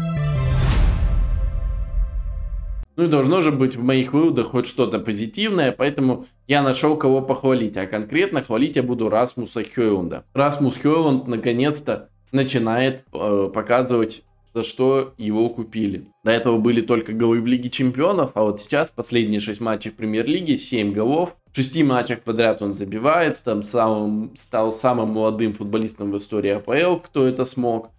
Ну 2.96 3.04
и 3.04 3.08
должно 3.08 3.42
же 3.42 3.52
быть 3.52 3.76
в 3.76 3.84
моих 3.84 4.14
выводах 4.14 4.48
хоть 4.48 4.68
что-то 4.68 5.00
позитивное, 5.00 5.74
поэтому 5.74 6.26
я 6.48 6.64
нашел 6.64 6.96
кого 6.96 7.22
похвалить. 7.22 7.76
А 7.76 7.86
конкретно 7.86 8.42
хвалить 8.42 8.78
я 8.78 8.84
буду 8.84 9.10
Расмуса 9.10 9.64
Хёйланда. 9.66 10.24
Расмус 10.34 10.78
Хёйланд 10.78 11.28
наконец-то 11.28 12.10
начинает 12.36 13.04
э, 13.14 13.50
показывать 13.54 14.24
за 14.56 14.64
что 14.64 15.14
его 15.18 15.50
купили. 15.50 16.08
До 16.24 16.32
этого 16.32 16.58
были 16.58 16.80
только 16.80 17.12
голы 17.12 17.42
в 17.42 17.46
Лиге 17.46 17.70
Чемпионов, 17.70 18.32
а 18.36 18.44
вот 18.44 18.62
сейчас 18.62 18.90
последние 18.90 19.42
6 19.42 19.60
матчей 19.60 19.92
в 19.92 19.96
Премьер-лиге, 19.96 20.56
7 20.56 20.94
голов. 20.94 21.36
В 21.52 21.56
6 21.58 21.84
матчах 21.84 22.22
подряд 22.22 22.62
он 22.62 22.72
забивает, 22.72 23.42
там 23.44 23.62
самым, 23.62 24.32
стал 24.36 24.72
самым 24.72 25.10
молодым 25.10 25.52
футболистом 25.52 26.12
в 26.12 26.18
истории 26.18 26.52
АПЛ, 26.52 27.02
кто 27.02 27.28
это 27.28 27.44
смог. 27.44 27.90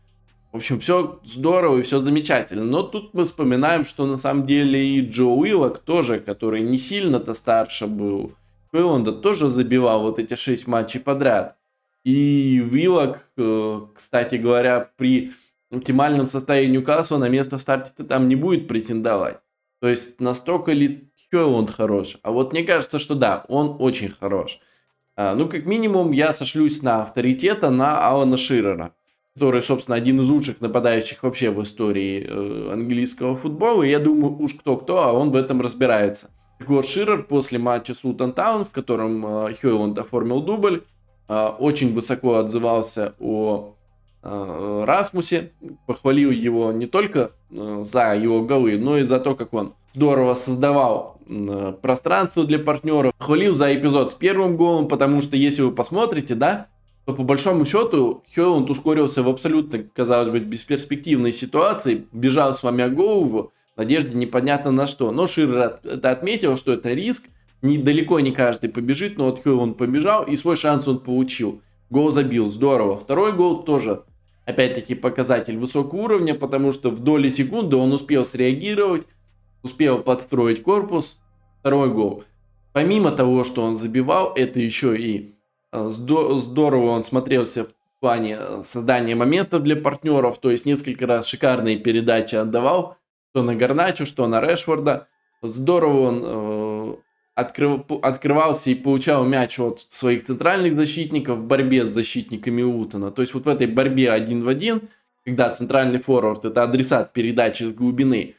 В 0.51 0.57
общем, 0.57 0.81
все 0.81 1.21
здорово 1.25 1.79
и 1.79 1.83
все 1.83 1.99
замечательно. 1.99 2.65
Но 2.65 2.83
тут 2.83 3.13
мы 3.13 3.25
вспоминаем, 3.25 3.85
что 3.85 4.07
на 4.07 4.17
самом 4.17 4.47
деле 4.47 4.83
и 4.83 5.03
Джо 5.03 5.25
Уиллок 5.25 5.81
тоже, 5.81 6.21
который 6.21 6.63
не 6.63 6.79
сильно-то 6.79 7.35
старше 7.35 7.87
был, 7.87 8.33
Уилланда 8.73 9.13
тоже 9.13 9.51
забивал 9.51 10.01
вот 10.03 10.19
эти 10.19 10.35
6 10.35 10.67
матчей 10.67 11.01
подряд. 11.01 11.57
И 12.07 12.65
Уиллок, 12.73 13.27
э, 13.37 13.81
кстати 13.93 14.37
говоря, 14.37 14.93
при 14.97 15.33
оптимальном 15.73 16.29
составе 16.29 16.69
Ньюкасла 16.69 17.19
на 17.19 17.29
место 17.29 17.59
в 17.59 17.61
старте 17.61 17.91
там 18.05 18.29
не 18.29 18.37
будет 18.37 18.69
претендовать. 18.69 19.39
То 19.81 19.89
есть 19.89 20.21
настолько 20.21 20.71
ли 20.71 21.11
Хёйланд 21.33 21.73
хорош? 21.73 22.19
А 22.23 22.31
вот 22.31 22.53
мне 22.53 22.63
кажется, 22.63 23.01
что 23.01 23.17
да, 23.17 23.45
он 23.49 23.75
очень 23.81 24.11
хорош. 24.11 24.61
А, 25.17 25.35
ну, 25.35 25.49
как 25.49 25.67
минимум, 25.67 26.13
я 26.13 26.33
сошлюсь 26.33 26.81
на 26.81 27.03
авторитета 27.03 27.71
на 27.71 27.99
Алана 28.07 28.37
Ширера, 28.37 28.95
который, 29.35 29.61
собственно, 29.61 29.97
один 29.97 30.21
из 30.21 30.29
лучших 30.29 30.61
нападающих 30.61 31.25
вообще 31.25 31.51
в 31.51 31.61
истории 31.61 32.25
э, 32.25 32.73
английского 32.73 33.37
футбола. 33.37 33.83
И 33.83 33.91
я 33.91 33.99
думаю, 33.99 34.41
уж 34.41 34.55
кто-кто, 34.55 35.03
а 35.03 35.13
он 35.13 35.33
в 35.33 35.35
этом 35.35 35.61
разбирается. 35.61 36.31
Гор 36.65 36.85
Ширер 36.85 37.25
после 37.25 37.59
матча 37.59 37.95
с 37.95 38.05
Лутон 38.05 38.33
Таун, 38.33 38.65
в 38.65 38.71
котором 38.71 39.27
э, 39.27 39.55
Хёйланд 39.61 39.99
оформил 39.99 40.41
дубль, 40.41 40.85
очень 41.29 41.93
высоко 41.93 42.37
отзывался 42.37 43.15
о 43.19 43.77
Э, 44.29 44.83
Расмусе, 44.85 45.53
похвалил 45.87 46.33
его 46.33 46.73
не 46.73 46.87
только 46.87 47.31
э, 47.51 47.83
за 47.85 48.17
его 48.17 48.43
голы, 48.43 48.77
но 48.77 48.99
и 48.99 49.05
за 49.05 49.21
то, 49.21 49.37
как 49.37 49.55
он 49.55 49.75
здорово 49.95 50.35
создавал 50.35 51.21
пространство 51.81 52.45
для 52.45 52.59
партнеров. 52.59 53.13
Хвалил 53.19 53.55
за 53.55 53.75
эпизод 53.75 54.11
с 54.11 54.15
первым 54.15 54.57
голом, 54.57 54.89
потому 54.89 55.21
что 55.23 55.37
если 55.37 55.63
вы 55.63 55.73
посмотрите, 55.73 56.35
да, 56.35 56.69
то 57.05 57.15
по 57.15 57.23
большому 57.23 57.65
счету 57.65 58.25
Хёланд 58.35 58.69
ускорился 58.69 59.23
в 59.23 59.29
абсолютно, 59.29 59.85
казалось 59.95 60.31
бы, 60.31 60.41
бесперспективной 60.41 61.33
ситуации, 61.33 62.07
бежал 62.13 62.53
с 62.53 62.63
вами 62.63 62.83
о 62.85 62.89
голову, 62.89 63.53
надежде 63.77 64.17
непонятно 64.17 64.73
на 64.73 64.87
что. 64.89 65.13
Но 65.13 65.27
Шир 65.29 65.81
это 65.85 66.11
отметил, 66.11 66.57
что 66.57 66.73
это 66.73 66.93
риск, 66.93 67.25
не, 67.67 67.79
далеко 67.79 68.21
не 68.21 68.33
каждый 68.33 68.71
побежит, 68.71 69.19
но 69.19 69.25
вот 69.25 69.43
Хёланд 69.43 69.77
побежал, 69.77 70.25
и 70.25 70.37
свой 70.37 70.57
шанс 70.57 70.89
он 70.89 71.01
получил. 71.01 71.61
Гол 71.91 72.11
забил, 72.11 72.51
здорово. 72.51 72.99
Второй 72.99 73.33
гол 73.33 73.63
тоже 73.63 74.05
опять-таки 74.47 74.95
показатель 74.95 75.59
высокого 75.59 76.01
уровня, 76.01 76.35
потому 76.35 76.73
что 76.73 76.91
в 76.91 77.01
доли 77.01 77.29
секунды 77.29 77.77
он 77.77 77.93
успел 77.93 78.25
среагировать, 78.25 79.07
успел 79.63 79.99
подстроить 79.99 80.63
корпус, 80.63 81.19
второй 81.61 81.91
гол. 81.91 82.25
Помимо 82.73 83.11
того, 83.11 83.45
что 83.45 83.63
он 83.63 83.77
забивал, 83.77 84.33
это 84.35 84.61
еще 84.61 84.97
и 84.97 85.35
э, 85.73 85.89
здорово 85.89 86.91
он 86.91 87.05
смотрелся 87.05 87.65
в 87.65 88.01
плане 88.01 88.37
э, 88.39 88.61
создания 88.63 89.15
моментов 89.15 89.63
для 89.63 89.77
партнеров, 89.77 90.39
то 90.39 90.51
есть 90.51 90.67
несколько 90.67 91.07
раз 91.07 91.27
шикарные 91.27 91.77
передачи 91.79 92.37
отдавал, 92.37 92.99
что 93.31 93.43
на 93.43 93.55
Гарначу, 93.55 94.07
что 94.07 94.27
на 94.27 94.41
Решфорда. 94.41 95.09
Здорово 95.43 96.09
он 96.09 96.23
э, 96.23 96.66
открыв, 97.37 97.83
открывался 98.03 98.71
и 98.71 98.75
получал 98.75 99.25
мяч 99.25 99.61
от 99.61 99.81
своих 99.91 100.25
центральных 100.25 100.75
защитников 100.75 101.39
в 101.39 101.45
борьбе 101.45 101.85
с 101.85 101.91
защитниками 101.91 102.63
Утона. 102.63 103.13
То 103.13 103.23
есть 103.23 103.35
вот 103.35 103.45
в 103.45 103.49
этой 103.49 103.69
борьбе 103.69 104.11
один 104.11 104.43
в 104.43 104.49
один, 104.49 104.81
когда 105.25 105.51
центральный 105.51 106.01
форвард 106.01 106.45
это 106.47 106.65
адресат 106.65 107.13
передачи 107.13 107.63
с 107.65 107.73
глубины, 107.73 108.35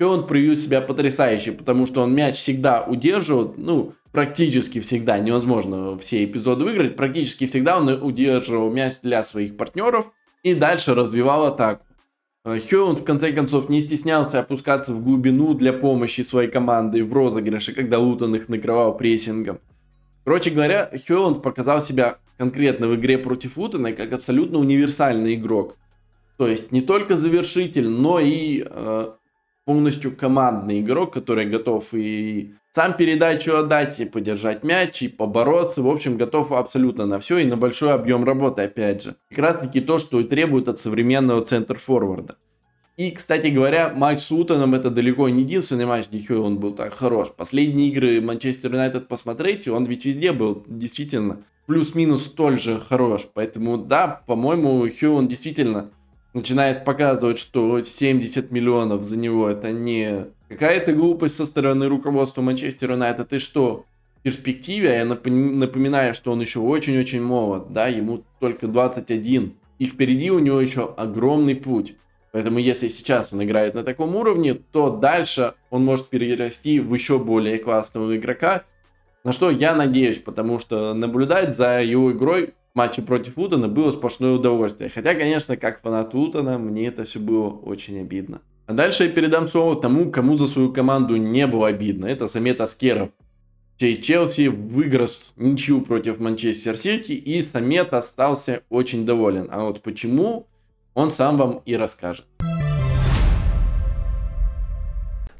он 0.00 0.26
проявил 0.26 0.56
себя 0.56 0.80
потрясающе, 0.80 1.52
потому 1.52 1.86
что 1.86 2.02
он 2.02 2.12
мяч 2.12 2.34
всегда 2.34 2.82
удерживал, 2.82 3.54
ну, 3.56 3.94
практически 4.10 4.80
всегда, 4.80 5.18
невозможно 5.20 5.96
все 5.96 6.24
эпизоды 6.24 6.64
выиграть, 6.64 6.96
практически 6.96 7.46
всегда 7.46 7.78
он 7.78 7.88
удерживал 7.88 8.70
мяч 8.72 8.94
для 9.02 9.22
своих 9.22 9.56
партнеров 9.56 10.10
и 10.42 10.54
дальше 10.54 10.94
развивал 10.94 11.46
атаку. 11.46 11.86
Э, 12.44 12.58
Хёланд, 12.58 13.00
в 13.00 13.04
конце 13.04 13.32
концов, 13.32 13.68
не 13.68 13.80
стеснялся 13.80 14.40
опускаться 14.40 14.92
в 14.94 15.02
глубину 15.02 15.54
для 15.54 15.72
помощи 15.72 16.22
своей 16.22 16.50
команды 16.50 17.04
в 17.04 17.12
розыгрыше, 17.12 17.72
когда 17.72 17.98
Лутон 17.98 18.34
их 18.34 18.48
накрывал 18.48 18.96
прессингом. 18.96 19.60
Короче 20.24 20.50
говоря, 20.50 20.90
Хёланд 21.06 21.42
показал 21.42 21.80
себя 21.80 22.18
конкретно 22.38 22.88
в 22.88 22.96
игре 22.96 23.18
против 23.18 23.56
Лутона 23.56 23.92
как 23.92 24.12
абсолютно 24.12 24.58
универсальный 24.58 25.34
игрок. 25.34 25.76
То 26.36 26.48
есть 26.48 26.72
не 26.72 26.80
только 26.80 27.14
завершитель, 27.14 27.88
но 27.88 28.18
и 28.18 28.66
э, 28.68 29.12
полностью 29.64 30.16
командный 30.16 30.80
игрок, 30.80 31.12
который 31.12 31.46
готов 31.46 31.94
и 31.94 32.54
сам 32.74 32.96
передачу 32.96 33.54
отдать, 33.54 34.00
и 34.00 34.06
подержать 34.06 34.64
мяч, 34.64 35.02
и 35.02 35.08
побороться. 35.08 35.82
В 35.82 35.88
общем, 35.88 36.16
готов 36.16 36.52
абсолютно 36.52 37.04
на 37.04 37.20
все 37.20 37.38
и 37.38 37.44
на 37.44 37.56
большой 37.56 37.92
объем 37.92 38.24
работы, 38.24 38.62
опять 38.62 39.02
же. 39.02 39.16
Как 39.28 39.38
раз 39.38 39.58
таки 39.58 39.80
то, 39.80 39.98
что 39.98 40.20
и 40.20 40.24
требует 40.24 40.68
от 40.68 40.78
современного 40.78 41.42
центр-форварда. 41.42 42.36
И, 42.96 43.10
кстати 43.10 43.46
говоря, 43.48 43.92
матч 43.94 44.20
с 44.20 44.30
Лутоном 44.30 44.74
это 44.74 44.90
далеко 44.90 45.28
не 45.28 45.42
единственный 45.42 45.86
матч, 45.86 46.08
где 46.10 46.34
он 46.34 46.58
был 46.58 46.72
так 46.72 46.94
хорош. 46.94 47.30
Последние 47.34 47.88
игры 47.88 48.20
Манчестер 48.20 48.72
Юнайтед 48.72 49.08
посмотрите, 49.08 49.70
он 49.70 49.84
ведь 49.84 50.04
везде 50.04 50.32
был 50.32 50.62
действительно 50.66 51.42
плюс-минус 51.66 52.24
столь 52.24 52.58
же 52.58 52.78
хорош. 52.78 53.26
Поэтому, 53.32 53.78
да, 53.78 54.22
по-моему, 54.26 54.86
Хью 54.88 55.26
действительно 55.26 55.90
начинает 56.34 56.84
показывать, 56.84 57.38
что 57.38 57.82
70 57.82 58.50
миллионов 58.50 59.04
за 59.04 59.16
него 59.16 59.48
это 59.48 59.72
не 59.72 60.26
какая-то 60.48 60.92
глупость 60.92 61.36
со 61.36 61.46
стороны 61.46 61.88
руководства 61.88 62.42
Манчестер 62.42 62.92
Юнайтед. 62.92 63.32
И 63.32 63.38
что, 63.38 63.84
в 64.18 64.22
перспективе, 64.22 64.94
я 64.94 65.04
напоминаю, 65.04 66.14
что 66.14 66.32
он 66.32 66.40
еще 66.40 66.60
очень-очень 66.60 67.22
молод, 67.22 67.72
да, 67.72 67.88
ему 67.88 68.22
только 68.40 68.66
21. 68.66 69.54
И 69.78 69.86
впереди 69.86 70.30
у 70.30 70.38
него 70.38 70.60
еще 70.60 70.94
огромный 70.96 71.56
путь. 71.56 71.96
Поэтому 72.32 72.58
если 72.58 72.88
сейчас 72.88 73.32
он 73.32 73.42
играет 73.44 73.74
на 73.74 73.84
таком 73.84 74.16
уровне, 74.16 74.54
то 74.54 74.88
дальше 74.88 75.54
он 75.70 75.84
может 75.84 76.08
перерасти 76.08 76.80
в 76.80 76.94
еще 76.94 77.18
более 77.18 77.58
классного 77.58 78.16
игрока. 78.16 78.64
На 79.22 79.32
что 79.32 79.50
я 79.50 79.74
надеюсь, 79.74 80.18
потому 80.18 80.58
что 80.58 80.94
наблюдать 80.94 81.54
за 81.54 81.82
его 81.82 82.10
игрой 82.10 82.54
матче 82.74 83.02
против 83.02 83.36
Лутона 83.36 83.68
было 83.68 83.90
сплошное 83.90 84.32
удовольствие. 84.32 84.90
Хотя, 84.90 85.14
конечно, 85.14 85.56
как 85.56 85.82
фанат 85.82 86.14
Лутона, 86.14 86.58
мне 86.58 86.86
это 86.86 87.04
все 87.04 87.18
было 87.18 87.48
очень 87.48 88.00
обидно. 88.00 88.40
А 88.66 88.72
дальше 88.72 89.04
я 89.04 89.10
передам 89.10 89.48
слово 89.48 89.80
тому, 89.80 90.10
кому 90.10 90.36
за 90.36 90.46
свою 90.46 90.72
команду 90.72 91.16
не 91.16 91.46
было 91.46 91.68
обидно. 91.68 92.06
Это 92.06 92.26
Самет 92.26 92.60
Аскеров. 92.60 93.10
Чей 93.78 93.96
Челси 93.96 94.48
выиграл 94.48 95.08
ничью 95.36 95.82
против 95.82 96.20
Манчестер 96.20 96.76
Сити, 96.76 97.12
и 97.12 97.42
Самет 97.42 97.92
остался 97.94 98.62
очень 98.68 99.04
доволен. 99.04 99.48
А 99.50 99.64
вот 99.64 99.82
почему, 99.82 100.46
он 100.94 101.10
сам 101.10 101.36
вам 101.36 101.62
и 101.64 101.74
расскажет. 101.74 102.26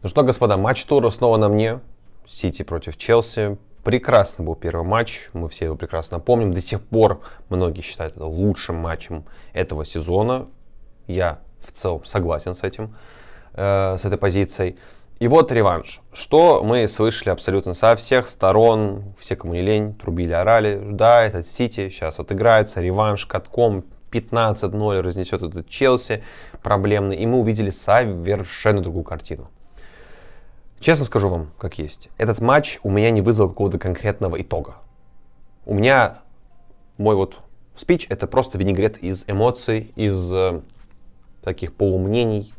Ну 0.03 0.09
что, 0.09 0.25
господа, 0.25 0.57
матч 0.57 0.85
тура 0.85 1.11
снова 1.11 1.37
на 1.37 1.49
мне. 1.49 1.79
Сити 2.27 2.65
против 2.65 2.97
Челси. 2.97 3.59
Прекрасный 3.85 4.45
был 4.45 4.55
первый 4.55 4.87
матч, 4.87 5.29
мы 5.33 5.49
все 5.49 5.65
его 5.65 5.77
прекрасно 5.77 6.21
помним. 6.21 6.53
До 6.53 6.61
сих 6.61 6.81
пор 6.81 7.21
многие 7.49 7.83
считают 7.83 8.15
это 8.15 8.27
лучшим 8.27 8.77
матчем 8.77 9.25
этого 9.53 9.85
сезона. 9.85 10.47
Я 11.09 11.41
в 11.59 11.73
целом 11.73 12.05
согласен 12.05 12.55
с 12.55 12.63
этим, 12.63 12.95
э, 13.55 13.97
с 13.99 14.05
этой 14.05 14.19
позицией. 14.19 14.79
И 15.19 15.29
вот 15.29 15.51
реванш. 15.53 16.01
Что 16.13 16.63
мы 16.65 16.87
слышали 16.89 17.31
абсолютно 17.31 17.75
со 17.75 17.95
всех 17.97 18.29
сторон, 18.29 19.15
все, 19.19 19.37
кому 19.37 19.55
не 19.55 19.63
лень, 19.63 19.95
трубили, 19.95 20.33
орали. 20.33 20.81
Да, 20.81 21.23
этот 21.23 21.47
Сити 21.47 21.91
сейчас 21.91 22.19
отыграется, 22.19 22.81
реванш 22.81 23.27
катком 23.27 23.85
15-0 24.11 25.01
разнесет 25.01 25.43
этот 25.43 25.69
Челси 25.69 26.23
проблемный. 26.63 27.17
И 27.17 27.27
мы 27.27 27.39
увидели 27.39 27.71
совершенно 27.71 28.81
другую 28.81 29.05
картину. 29.05 29.49
Честно 30.83 31.05
скажу 31.05 31.29
вам, 31.29 31.53
как 31.59 31.79
есть. 31.79 32.09
Этот 32.19 32.41
матч 32.41 32.81
у 32.83 32.91
меня 32.91 33.13
не 33.13 33.21
вызвал 33.21 33.49
какого-то 33.49 33.79
конкретного 33.79 34.43
итога. 34.43 34.75
У 35.65 35.75
меня 35.75 36.19
мой 36.99 37.15
вот 37.15 37.39
спич 37.77 38.09
это 38.11 38.27
просто 38.27 38.59
винегрет 38.59 38.99
из 38.99 39.23
эмоций, 39.29 39.93
из 39.95 40.33
э, 40.33 40.61
таких 41.45 41.73
полумнений, 41.73 42.53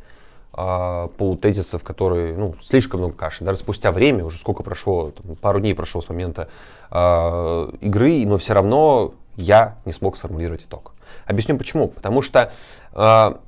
а, 0.53 1.07
полутезисов, 1.17 1.83
которые, 1.83 2.33
ну, 2.33 2.55
слишком 2.61 3.01
много 3.01 3.13
каши. 3.13 3.43
Даже 3.43 3.57
спустя 3.57 3.91
время, 3.91 4.23
уже 4.23 4.37
сколько 4.37 4.63
прошло, 4.63 5.11
там, 5.11 5.35
пару 5.35 5.59
дней 5.59 5.75
прошло 5.75 5.99
с 5.99 6.07
момента 6.07 6.47
а, 6.89 7.69
игры, 7.81 8.23
но 8.25 8.37
все 8.37 8.53
равно 8.53 9.15
я 9.35 9.79
не 9.83 9.91
смог 9.91 10.15
сформулировать 10.15 10.63
итог. 10.63 10.93
Объясню 11.25 11.57
почему. 11.57 11.89
Потому 11.89 12.21
что, 12.21 12.53
а, 12.93 13.41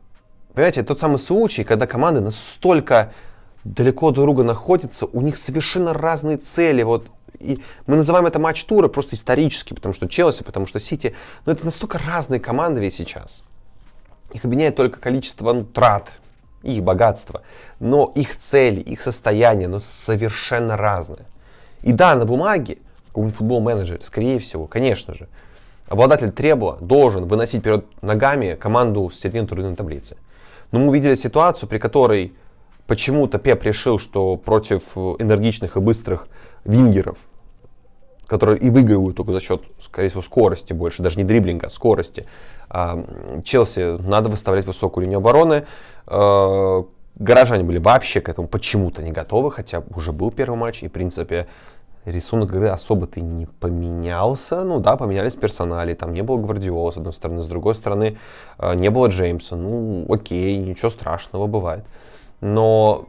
понимаете, 0.54 0.84
тот 0.84 1.00
самый 1.00 1.20
случай, 1.20 1.64
когда 1.64 1.88
команды 1.88 2.20
настолько 2.20 3.14
далеко 3.66 4.12
друг 4.12 4.28
друга 4.28 4.44
находятся, 4.44 5.08
у 5.08 5.22
них 5.22 5.38
совершенно 5.38 5.94
разные 5.94 6.38
цели. 6.38 6.84
Вот 6.84 7.08
и 7.40 7.60
мы 7.86 7.98
называем 7.98 8.26
это 8.26 8.40
матч 8.40 8.64
тура 8.64 8.88
просто 8.88 9.16
исторически, 9.16 9.74
потому 9.74 9.94
что 9.94 10.08
Челси, 10.08 10.44
потому 10.44 10.66
что 10.66 10.80
Сити. 10.80 11.14
Но 11.46 11.52
это 11.52 11.66
настолько 11.66 12.00
разные 12.00 12.40
команды 12.40 12.80
ведь 12.80 12.94
сейчас. 12.94 13.44
Их 14.32 14.46
объединяет 14.46 14.76
только 14.76 15.00
количество 15.00 15.52
ну, 15.52 15.66
трат, 15.66 16.14
их 16.64 16.82
богатство. 16.84 17.42
Но 17.80 18.12
их 18.16 18.38
цели, 18.38 18.80
их 18.80 19.02
состояние, 19.02 19.68
но 19.68 19.80
совершенно 19.80 20.78
разные. 20.78 21.26
И 21.82 21.92
да, 21.92 22.16
на 22.16 22.26
бумаге, 22.26 22.78
какой-нибудь 23.08 23.38
футбол-менеджер, 23.38 24.00
скорее 24.04 24.40
всего, 24.40 24.66
конечно 24.66 25.14
же, 25.14 25.28
обладатель 25.88 26.32
требла 26.32 26.78
должен 26.82 27.28
выносить 27.28 27.62
вперед 27.62 27.86
ногами 28.02 28.56
команду 28.56 29.10
с 29.10 29.20
середины 29.20 29.48
турнирной 29.48 29.76
таблицы. 29.76 30.18
Но 30.72 30.80
мы 30.80 30.88
увидели 30.88 31.16
ситуацию, 31.16 31.70
при 31.70 31.78
которой 31.78 32.34
почему-то 32.88 33.40
Пеп 33.40 33.64
решил, 33.64 34.00
что 34.00 34.38
против 34.38 34.98
энергичных 34.98 35.78
и 35.78 35.80
быстрых 35.80 36.28
вингеров, 36.64 37.18
которые 38.28 38.60
и 38.60 38.70
выигрывают 38.70 39.18
только 39.18 39.32
за 39.32 39.40
счет, 39.40 39.64
скорее 39.80 40.10
всего, 40.10 40.22
скорости 40.22 40.74
больше, 40.74 41.04
даже 41.04 41.18
не 41.18 41.24
дриблинга, 41.24 41.68
а 41.68 41.70
скорости, 41.70 42.26
а, 42.70 43.04
Челси 43.44 44.02
надо 44.02 44.30
выставлять 44.30 44.66
высокую 44.66 45.04
линию 45.04 45.18
обороны. 45.18 45.66
А, 46.08 46.86
горожане 47.16 47.64
были 47.64 47.78
вообще 47.78 48.22
к 48.22 48.30
этому 48.30 48.48
почему-то 48.48 49.04
не 49.04 49.12
готовы, 49.12 49.52
хотя 49.52 49.84
уже 49.96 50.12
был 50.12 50.32
первый 50.32 50.58
матч, 50.58 50.84
и, 50.84 50.88
в 50.88 50.92
принципе, 50.92 51.48
рисунок 52.06 52.52
игры 52.52 52.68
особо-то 52.68 53.22
не 53.22 53.46
поменялся. 53.46 54.64
Ну 54.64 54.80
да, 54.80 54.96
поменялись 54.96 55.36
персонали, 55.36 55.94
там 55.94 56.14
не 56.14 56.22
было 56.22 56.38
Гвардиола, 56.38 56.92
с 56.92 56.98
одной 56.98 57.14
стороны, 57.14 57.42
с 57.42 57.48
другой 57.48 57.76
стороны, 57.76 58.18
а, 58.58 58.74
не 58.76 58.90
было 58.90 59.08
Джеймса. 59.08 59.56
Ну, 59.56 60.06
окей, 60.10 60.58
ничего 60.58 60.90
страшного, 60.90 61.48
бывает. 61.48 61.86
Но 62.42 63.08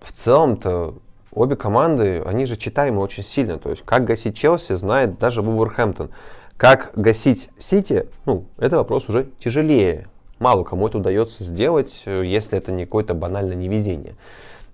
в 0.00 0.12
целом-то 0.12 0.94
обе 1.32 1.56
команды, 1.56 2.22
они 2.24 2.46
же 2.46 2.56
читаемы 2.56 3.00
очень 3.00 3.22
сильно. 3.22 3.58
То 3.58 3.70
есть, 3.70 3.82
как 3.84 4.04
гасить 4.04 4.36
Челси, 4.36 4.74
знает 4.76 5.18
даже 5.18 5.42
Вулверхэмптон. 5.42 6.10
Как 6.56 6.92
гасить 6.94 7.48
Сити, 7.58 8.08
ну, 8.24 8.44
это 8.58 8.76
вопрос 8.76 9.08
уже 9.08 9.28
тяжелее. 9.38 10.06
Мало 10.38 10.64
кому 10.64 10.88
это 10.88 10.98
удается 10.98 11.42
сделать, 11.44 12.02
если 12.06 12.58
это 12.58 12.72
не 12.72 12.84
какое-то 12.84 13.14
банальное 13.14 13.56
невезение. 13.56 14.14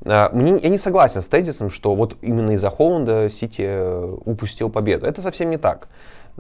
А, 0.05 0.31
мне, 0.33 0.59
я 0.59 0.69
не 0.69 0.79
согласен 0.79 1.23
с 1.23 1.27
тезисом, 1.27 1.71
что 1.71 1.95
вот 1.95 2.17
именно 2.23 2.53
из-за 2.53 2.71
Холланда 2.71 3.29
Сити 3.31 3.62
э, 3.67 4.17
упустил 4.25 4.71
победу. 4.71 5.07
Это 5.07 5.23
совсем 5.23 5.50
не 5.50 5.57
так. 5.57 5.88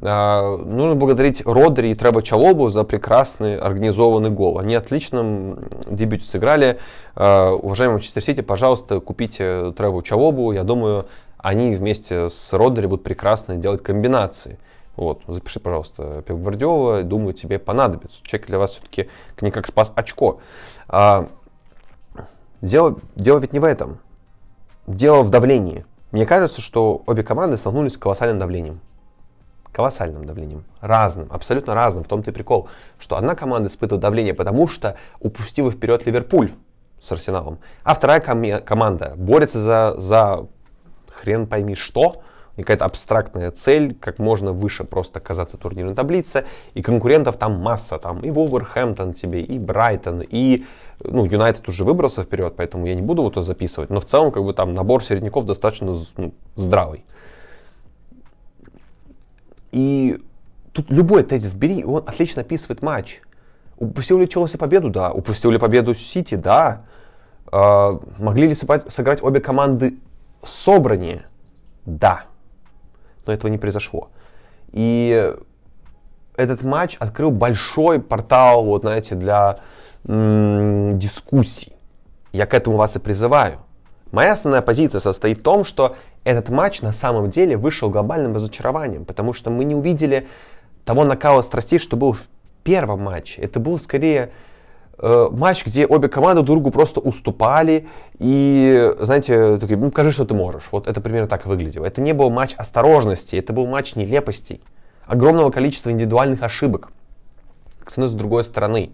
А, 0.00 0.56
нужно 0.56 0.94
благодарить 0.94 1.42
Родри 1.44 1.90
и 1.90 1.94
Треба 1.94 2.22
Чалобу 2.22 2.68
за 2.68 2.84
прекрасный 2.84 3.58
организованный 3.58 4.30
гол. 4.30 4.58
Они 4.58 4.74
отличном 4.74 5.58
дебюте 5.90 6.24
сыграли. 6.24 6.78
А, 7.14 7.52
уважаемый 7.52 7.94
Манчестер 7.94 8.22
Сити, 8.22 8.40
пожалуйста, 8.40 9.00
купите 9.00 9.72
Треву 9.76 10.02
Чалобу. 10.02 10.52
Я 10.52 10.62
думаю, 10.62 11.06
они 11.38 11.74
вместе 11.74 12.28
с 12.28 12.52
Родри 12.52 12.86
будут 12.86 13.04
прекрасно 13.04 13.56
делать 13.56 13.82
комбинации. 13.82 14.58
Вот, 14.96 15.22
запиши, 15.28 15.60
пожалуйста, 15.60 16.22
Пеп 16.26 16.38
Гвардиола, 16.38 17.02
думаю, 17.02 17.32
тебе 17.32 17.58
понадобится. 17.58 18.20
Человек 18.22 18.48
для 18.48 18.58
вас 18.58 18.72
все-таки 18.72 19.08
не 19.40 19.50
как 19.50 19.66
спас 19.66 19.92
очко. 19.94 20.40
А, 20.88 21.28
дело, 22.60 22.98
дело 23.16 23.38
ведь 23.38 23.52
не 23.52 23.58
в 23.58 23.64
этом. 23.64 23.98
Дело 24.86 25.22
в 25.22 25.30
давлении. 25.30 25.84
Мне 26.12 26.24
кажется, 26.24 26.60
что 26.60 27.02
обе 27.06 27.22
команды 27.22 27.56
столкнулись 27.58 27.94
с 27.94 27.98
колоссальным 27.98 28.38
давлением 28.38 28.80
колоссальным 29.78 30.24
давлением. 30.24 30.64
Разным, 30.80 31.28
абсолютно 31.30 31.72
разным. 31.72 32.02
В 32.02 32.08
том-то 32.08 32.32
и 32.32 32.34
прикол, 32.34 32.68
что 32.98 33.16
одна 33.16 33.36
команда 33.36 33.68
испытывает 33.68 34.02
давление, 34.02 34.34
потому 34.34 34.66
что 34.66 34.96
упустила 35.20 35.70
вперед 35.70 36.04
Ливерпуль 36.04 36.50
с 37.00 37.12
Арсеналом, 37.12 37.60
а 37.84 37.94
вторая 37.94 38.18
ком- 38.18 38.60
команда 38.64 39.14
борется 39.16 39.60
за, 39.60 39.94
за 39.96 40.46
хрен 41.12 41.46
пойми 41.46 41.76
что, 41.76 42.22
какая-то 42.56 42.86
абстрактная 42.86 43.52
цель, 43.52 43.94
как 43.94 44.18
можно 44.18 44.52
выше 44.52 44.82
просто 44.82 45.20
оказаться 45.20 45.56
в 45.56 45.60
турнирной 45.60 45.94
таблице, 45.94 46.44
и 46.74 46.82
конкурентов 46.82 47.36
там 47.36 47.60
масса, 47.60 47.98
там 47.98 48.18
и 48.22 48.30
Вулверхэмптон 48.32 49.12
тебе, 49.12 49.42
и 49.42 49.60
Брайтон, 49.60 50.24
и, 50.28 50.64
ну, 51.04 51.24
Юнайтед 51.24 51.68
уже 51.68 51.84
выбрался 51.84 52.24
вперед, 52.24 52.54
поэтому 52.56 52.84
я 52.84 52.96
не 52.96 53.02
буду 53.02 53.22
вот 53.22 53.34
это 53.34 53.44
записывать, 53.44 53.90
но 53.90 54.00
в 54.00 54.06
целом, 54.06 54.32
как 54.32 54.42
бы 54.42 54.54
там 54.54 54.74
набор 54.74 55.04
середняков 55.04 55.46
достаточно 55.46 55.94
ну, 56.16 56.32
здравый. 56.56 57.04
И 59.72 60.20
тут 60.72 60.90
любой 60.90 61.22
тезис 61.22 61.54
бери, 61.54 61.84
он 61.84 62.02
отлично 62.06 62.42
описывает 62.42 62.82
матч. 62.82 63.20
Упустил 63.76 64.18
ли 64.18 64.28
Челси 64.28 64.56
победу? 64.56 64.90
Да. 64.90 65.12
Упустил 65.12 65.50
ли 65.50 65.58
победу 65.58 65.94
Сити? 65.94 66.34
Да. 66.34 66.82
Э, 67.52 67.98
могли 68.18 68.48
ли 68.48 68.54
сыграть 68.54 69.22
обе 69.22 69.40
команды 69.40 69.98
собраннее? 70.44 71.26
Да. 71.86 72.24
Но 73.26 73.32
этого 73.32 73.50
не 73.50 73.58
произошло. 73.58 74.10
И 74.72 75.34
этот 76.36 76.62
матч 76.62 76.96
открыл 76.98 77.30
большой 77.30 78.00
портал, 78.00 78.64
вот 78.64 78.82
знаете, 78.82 79.14
для 79.14 79.60
м- 80.04 80.98
дискуссий. 80.98 81.72
Я 82.32 82.46
к 82.46 82.54
этому 82.54 82.76
вас 82.76 82.96
и 82.96 82.98
призываю. 82.98 83.58
Моя 84.10 84.32
основная 84.32 84.62
позиция 84.62 85.00
состоит 85.00 85.40
в 85.40 85.42
том, 85.42 85.64
что 85.64 85.96
этот 86.24 86.48
матч 86.48 86.80
на 86.82 86.92
самом 86.92 87.30
деле 87.30 87.56
вышел 87.56 87.90
глобальным 87.90 88.34
разочарованием, 88.34 89.04
потому 89.04 89.32
что 89.32 89.50
мы 89.50 89.64
не 89.64 89.74
увидели 89.74 90.26
того 90.84 91.04
накала 91.04 91.42
страстей, 91.42 91.78
что 91.78 91.96
был 91.96 92.12
в 92.12 92.28
первом 92.62 93.02
матче. 93.02 93.42
Это 93.42 93.60
был 93.60 93.78
скорее 93.78 94.30
э, 94.98 95.28
матч, 95.30 95.66
где 95.66 95.86
обе 95.86 96.08
команды 96.08 96.42
друг 96.42 96.60
другу 96.60 96.70
просто 96.70 97.00
уступали 97.00 97.86
и, 98.18 98.92
знаете, 99.00 99.58
такие, 99.58 99.78
ну, 99.78 99.90
покажи, 99.90 100.12
что 100.12 100.24
ты 100.24 100.34
можешь. 100.34 100.68
Вот 100.72 100.86
это 100.86 101.00
примерно 101.00 101.28
так 101.28 101.46
выглядело. 101.46 101.84
Это 101.84 102.00
не 102.00 102.12
был 102.12 102.30
матч 102.30 102.54
осторожности, 102.56 103.36
это 103.36 103.52
был 103.52 103.66
матч 103.66 103.94
нелепостей, 103.94 104.62
огромного 105.06 105.50
количества 105.50 105.90
индивидуальных 105.90 106.42
ошибок 106.42 106.90
одной 107.92 108.08
с 108.08 108.14
другой 108.14 108.44
стороны. 108.44 108.92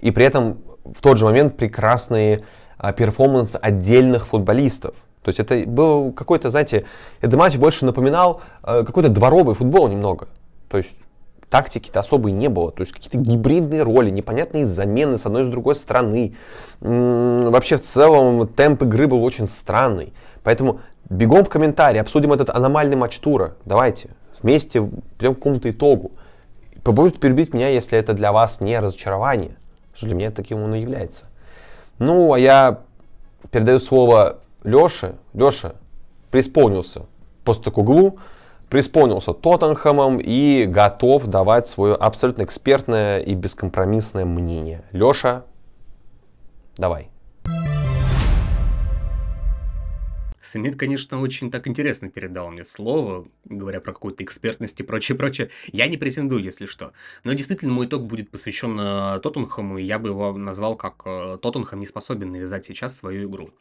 И 0.00 0.10
при 0.10 0.24
этом 0.24 0.58
в 0.84 1.00
тот 1.00 1.18
же 1.18 1.24
момент 1.24 1.56
прекрасные 1.56 2.44
перформанс 2.96 3.56
отдельных 3.60 4.26
футболистов. 4.26 4.94
То 5.22 5.30
есть 5.30 5.40
это 5.40 5.62
был 5.66 6.12
какой-то, 6.12 6.50
знаете, 6.50 6.84
этот 7.20 7.38
матч 7.38 7.56
больше 7.56 7.86
напоминал 7.86 8.42
э, 8.62 8.84
какой-то 8.84 9.08
дворовый 9.08 9.54
футбол 9.54 9.88
немного. 9.88 10.28
То 10.68 10.76
есть 10.76 10.94
тактики-то 11.48 12.00
особой 12.00 12.32
не 12.32 12.48
было. 12.48 12.72
То 12.72 12.82
есть 12.82 12.92
какие-то 12.92 13.16
гибридные 13.16 13.82
роли, 13.82 14.10
непонятные 14.10 14.66
замены 14.66 15.16
с 15.16 15.24
одной 15.24 15.42
и 15.42 15.44
с 15.44 15.48
другой 15.48 15.76
стороны. 15.76 16.34
М-м, 16.80 17.50
вообще 17.52 17.76
в 17.76 17.82
целом 17.82 18.46
темп 18.48 18.82
игры 18.82 19.06
был 19.06 19.24
очень 19.24 19.46
странный. 19.46 20.12
Поэтому 20.42 20.80
бегом 21.08 21.44
в 21.44 21.48
комментарии, 21.48 22.00
обсудим 22.00 22.32
этот 22.32 22.50
аномальный 22.50 22.96
матч 22.96 23.18
тура. 23.18 23.54
Давайте 23.64 24.10
вместе 24.42 24.82
придем 25.16 25.34
к 25.34 25.38
какому-то 25.38 25.70
итогу. 25.70 26.12
Попробуйте 26.82 27.18
перебить 27.18 27.54
меня, 27.54 27.68
если 27.68 27.98
это 27.98 28.12
для 28.12 28.30
вас 28.30 28.60
не 28.60 28.78
разочарование. 28.78 29.56
Что 29.94 30.06
для 30.06 30.16
меня 30.16 30.30
таким 30.30 30.60
он 30.60 30.74
и 30.74 30.80
является. 30.80 31.26
Ну, 31.98 32.32
а 32.32 32.38
я 32.38 32.80
передаю 33.50 33.80
слово 33.80 34.40
Леше. 34.64 35.16
Леша 35.32 35.74
преисполнился 36.30 37.02
после 37.44 37.70
углу, 37.72 38.18
преисполнился 38.68 39.32
Тоттенхэмом 39.32 40.18
и 40.18 40.64
готов 40.66 41.26
давать 41.26 41.68
свое 41.68 41.94
абсолютно 41.94 42.42
экспертное 42.42 43.20
и 43.20 43.34
бескомпромиссное 43.34 44.24
мнение. 44.24 44.82
Леша, 44.92 45.44
давай. 46.76 47.10
Самит, 50.44 50.76
конечно, 50.76 51.22
очень 51.22 51.50
так 51.50 51.66
интересно 51.66 52.10
передал 52.10 52.50
мне 52.50 52.66
слово, 52.66 53.26
говоря 53.46 53.80
про 53.80 53.94
какую-то 53.94 54.22
экспертность 54.22 54.78
и 54.78 54.82
прочее, 54.82 55.16
прочее. 55.16 55.48
Я 55.72 55.86
не 55.86 55.96
претендую, 55.96 56.42
если 56.42 56.66
что. 56.66 56.92
Но 57.24 57.32
действительно, 57.32 57.72
мой 57.72 57.86
итог 57.86 58.04
будет 58.04 58.30
посвящен 58.30 58.78
э, 58.78 59.20
Тоттенхэму, 59.20 59.78
и 59.78 59.84
я 59.84 59.98
бы 59.98 60.10
его 60.10 60.36
назвал 60.36 60.76
как 60.76 61.00
э, 61.06 61.38
Тоттенхэм 61.40 61.80
не 61.80 61.86
способен 61.86 62.30
навязать 62.30 62.66
сейчас 62.66 62.94
свою 62.94 63.26
игру. 63.26 63.52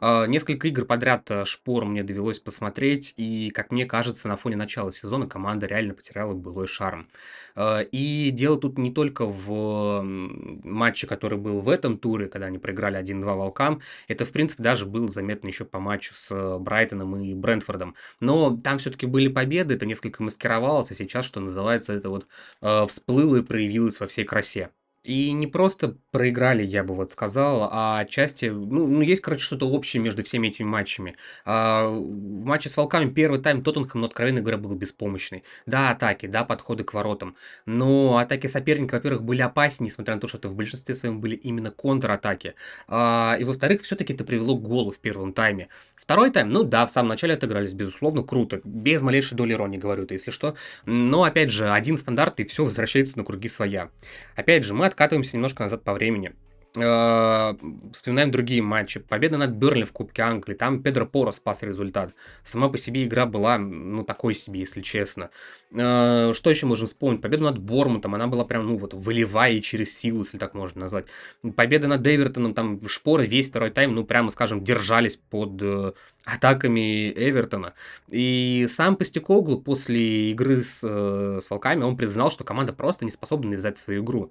Э, 0.00 0.24
несколько 0.28 0.66
игр 0.68 0.86
подряд 0.86 1.30
шпор 1.44 1.84
мне 1.84 2.02
довелось 2.02 2.40
посмотреть, 2.40 3.12
и, 3.18 3.50
как 3.50 3.70
мне 3.70 3.84
кажется, 3.84 4.26
на 4.26 4.36
фоне 4.36 4.56
начала 4.56 4.90
сезона 4.92 5.26
команда 5.26 5.66
реально 5.66 5.92
потеряла 5.92 6.32
былой 6.32 6.66
шарм. 6.66 7.06
И 7.58 8.30
дело 8.32 8.58
тут 8.58 8.78
не 8.78 8.92
только 8.92 9.26
в 9.26 10.02
матче, 10.02 11.06
который 11.06 11.36
был 11.36 11.60
в 11.60 11.68
этом 11.68 11.98
туре, 11.98 12.28
когда 12.28 12.46
они 12.46 12.58
проиграли 12.58 12.98
1-2 12.98 13.24
волкам. 13.24 13.82
Это, 14.08 14.24
в 14.24 14.30
принципе, 14.30 14.62
даже 14.62 14.86
было 14.86 15.08
заметно 15.08 15.48
еще 15.48 15.64
по 15.64 15.80
матчу 15.80 16.14
с 16.14 16.29
Брайтоном 16.58 17.16
и 17.16 17.34
Брентфордом. 17.34 17.94
Но 18.20 18.56
там 18.56 18.78
все-таки 18.78 19.06
были 19.06 19.28
победы, 19.28 19.74
это 19.74 19.86
несколько 19.86 20.22
маскировалось, 20.22 20.90
а 20.90 20.94
сейчас, 20.94 21.24
что 21.24 21.40
называется, 21.40 21.92
это 21.92 22.10
вот 22.10 22.26
э, 22.62 22.86
всплыло 22.86 23.36
и 23.36 23.42
проявилось 23.42 24.00
во 24.00 24.06
всей 24.06 24.24
красе. 24.24 24.70
И 25.02 25.32
не 25.32 25.46
просто 25.46 25.96
проиграли, 26.10 26.62
я 26.62 26.84
бы 26.84 26.94
вот 26.94 27.12
сказал, 27.12 27.70
а 27.72 28.00
отчасти, 28.00 28.46
ну, 28.46 28.86
ну 28.86 29.00
есть, 29.00 29.22
короче, 29.22 29.42
что-то 29.42 29.66
общее 29.66 30.02
между 30.02 30.22
всеми 30.22 30.48
этими 30.48 30.66
матчами. 30.66 31.16
А, 31.46 31.88
в 31.88 32.44
матче 32.44 32.68
с 32.68 32.76
Волками 32.76 33.08
первый 33.08 33.40
тайм 33.40 33.62
Тоттенхэм, 33.62 34.02
ну, 34.02 34.06
откровенно 34.06 34.42
говоря, 34.42 34.58
был 34.58 34.74
беспомощный. 34.74 35.42
Да, 35.64 35.88
атаки, 35.90 36.26
да, 36.26 36.44
подходы 36.44 36.84
к 36.84 36.92
воротам. 36.92 37.34
Но 37.64 38.18
атаки 38.18 38.46
соперника, 38.46 38.96
во-первых, 38.96 39.22
были 39.22 39.40
опаснее, 39.40 39.88
несмотря 39.88 40.16
на 40.16 40.20
то, 40.20 40.28
что 40.28 40.36
это 40.36 40.48
в 40.48 40.54
большинстве 40.54 40.94
своем 40.94 41.20
были 41.20 41.34
именно 41.34 41.70
контратаки. 41.70 42.54
А, 42.86 43.38
и, 43.40 43.44
во-вторых, 43.44 43.80
все-таки 43.80 44.12
это 44.12 44.24
привело 44.24 44.54
к 44.58 44.62
голу 44.62 44.90
в 44.90 44.98
первом 44.98 45.32
тайме. 45.32 45.68
Второй 45.96 46.32
тайм, 46.32 46.50
ну 46.50 46.64
да, 46.64 46.84
в 46.86 46.90
самом 46.90 47.10
начале 47.10 47.34
отыгрались, 47.34 47.72
безусловно, 47.72 48.24
круто. 48.24 48.60
Без 48.64 49.00
малейшей 49.00 49.36
доли 49.36 49.52
иронии 49.52 49.78
говорю 49.78 50.02
это, 50.02 50.14
если 50.14 50.32
что. 50.32 50.56
Но, 50.84 51.22
опять 51.22 51.50
же, 51.50 51.70
один 51.70 51.96
стандарт, 51.96 52.40
и 52.40 52.44
все 52.44 52.64
возвращается 52.64 53.16
на 53.16 53.24
круги 53.24 53.48
своя. 53.48 53.90
Опять 54.34 54.64
же, 54.64 54.74
мы 54.74 54.86
откатываемся 54.90 55.36
немножко 55.36 55.62
назад 55.62 55.82
по 55.82 55.94
времени. 55.94 56.34
Э, 56.76 57.54
вспоминаем 57.92 58.30
другие 58.30 58.62
матчи. 58.62 59.00
Победа 59.00 59.36
над 59.36 59.50
Берли 59.50 59.84
в 59.84 59.92
Кубке 59.92 60.22
Англии. 60.22 60.54
Там 60.54 60.82
Педро 60.82 61.04
Поро 61.04 61.32
спас 61.32 61.62
результат. 61.62 62.14
Сама 62.44 62.68
по 62.68 62.78
себе 62.78 63.04
игра 63.04 63.26
была, 63.26 63.58
ну, 63.58 64.04
такой 64.04 64.34
себе, 64.34 64.60
если 64.60 64.80
честно. 64.80 65.30
Э, 65.72 66.32
что 66.32 66.48
еще 66.48 66.66
можем 66.66 66.86
вспомнить? 66.86 67.22
Победа 67.22 67.44
над 67.44 67.58
Бормутом. 67.58 68.14
Она 68.14 68.28
была 68.28 68.44
прям, 68.44 68.66
ну, 68.66 68.76
вот, 68.76 68.94
волевая 68.94 69.52
и 69.54 69.62
через 69.62 69.98
силу, 69.98 70.20
если 70.20 70.38
так 70.38 70.54
можно 70.54 70.82
назвать. 70.82 71.06
Победа 71.56 71.88
над 71.88 72.06
Эвертоном. 72.06 72.54
Там 72.54 72.88
шпоры 72.88 73.26
весь 73.26 73.50
второй 73.50 73.70
тайм, 73.70 73.94
ну, 73.94 74.04
прямо, 74.04 74.30
скажем, 74.30 74.62
держались 74.62 75.16
под 75.16 75.60
э, 75.60 75.92
атаками 76.24 77.10
Эвертона. 77.10 77.74
И 78.10 78.66
сам 78.70 78.94
Постекоглу 78.94 79.60
после 79.60 80.30
игры 80.30 80.62
с, 80.62 80.82
с 80.82 81.50
Волками, 81.50 81.82
он 81.82 81.96
признал, 81.96 82.30
что 82.30 82.44
команда 82.44 82.72
просто 82.72 83.04
не 83.04 83.10
способна 83.10 83.50
навязать 83.50 83.78
свою 83.78 84.04
игру. 84.04 84.30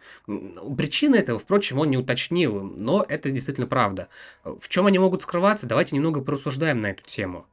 Причина 0.78 1.16
этого, 1.16 1.38
впрочем, 1.38 1.80
он 1.80 1.90
не 1.90 1.98
уточнил 1.98 2.29
уточнил, 2.30 2.62
но 2.78 3.06
это 3.08 3.30
действительно 3.30 3.68
правда. 3.68 4.08
В 4.44 4.68
чем 4.70 4.86
они 4.86 5.00
могут 5.00 5.22
скрываться, 5.22 5.68
давайте 5.68 5.96
немного 5.96 6.22
порассуждаем 6.22 6.82
на 6.82 6.92
эту 6.92 7.04
тему. 7.04 7.46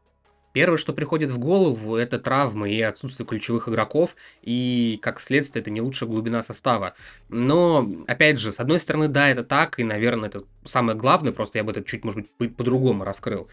Первое, 0.52 0.78
что 0.78 0.94
приходит 0.94 1.30
в 1.30 1.38
голову, 1.38 1.96
это 1.96 2.18
травмы 2.18 2.72
и 2.72 2.80
отсутствие 2.80 3.26
ключевых 3.26 3.68
игроков, 3.68 4.16
и, 4.40 4.98
как 5.02 5.20
следствие, 5.20 5.60
это 5.60 5.70
не 5.70 5.82
лучшая 5.82 6.08
глубина 6.08 6.40
состава. 6.40 6.94
Но, 7.28 7.86
опять 8.06 8.40
же, 8.40 8.50
с 8.50 8.58
одной 8.58 8.80
стороны, 8.80 9.08
да, 9.08 9.28
это 9.28 9.44
так, 9.44 9.78
и, 9.78 9.84
наверное, 9.84 10.30
это 10.30 10.44
самое 10.64 10.96
главное, 10.96 11.32
просто 11.32 11.58
я 11.58 11.64
бы 11.64 11.72
это 11.72 11.84
чуть, 11.84 12.04
может 12.04 12.26
быть, 12.38 12.56
по-другому 12.56 13.04
раскрыл 13.04 13.48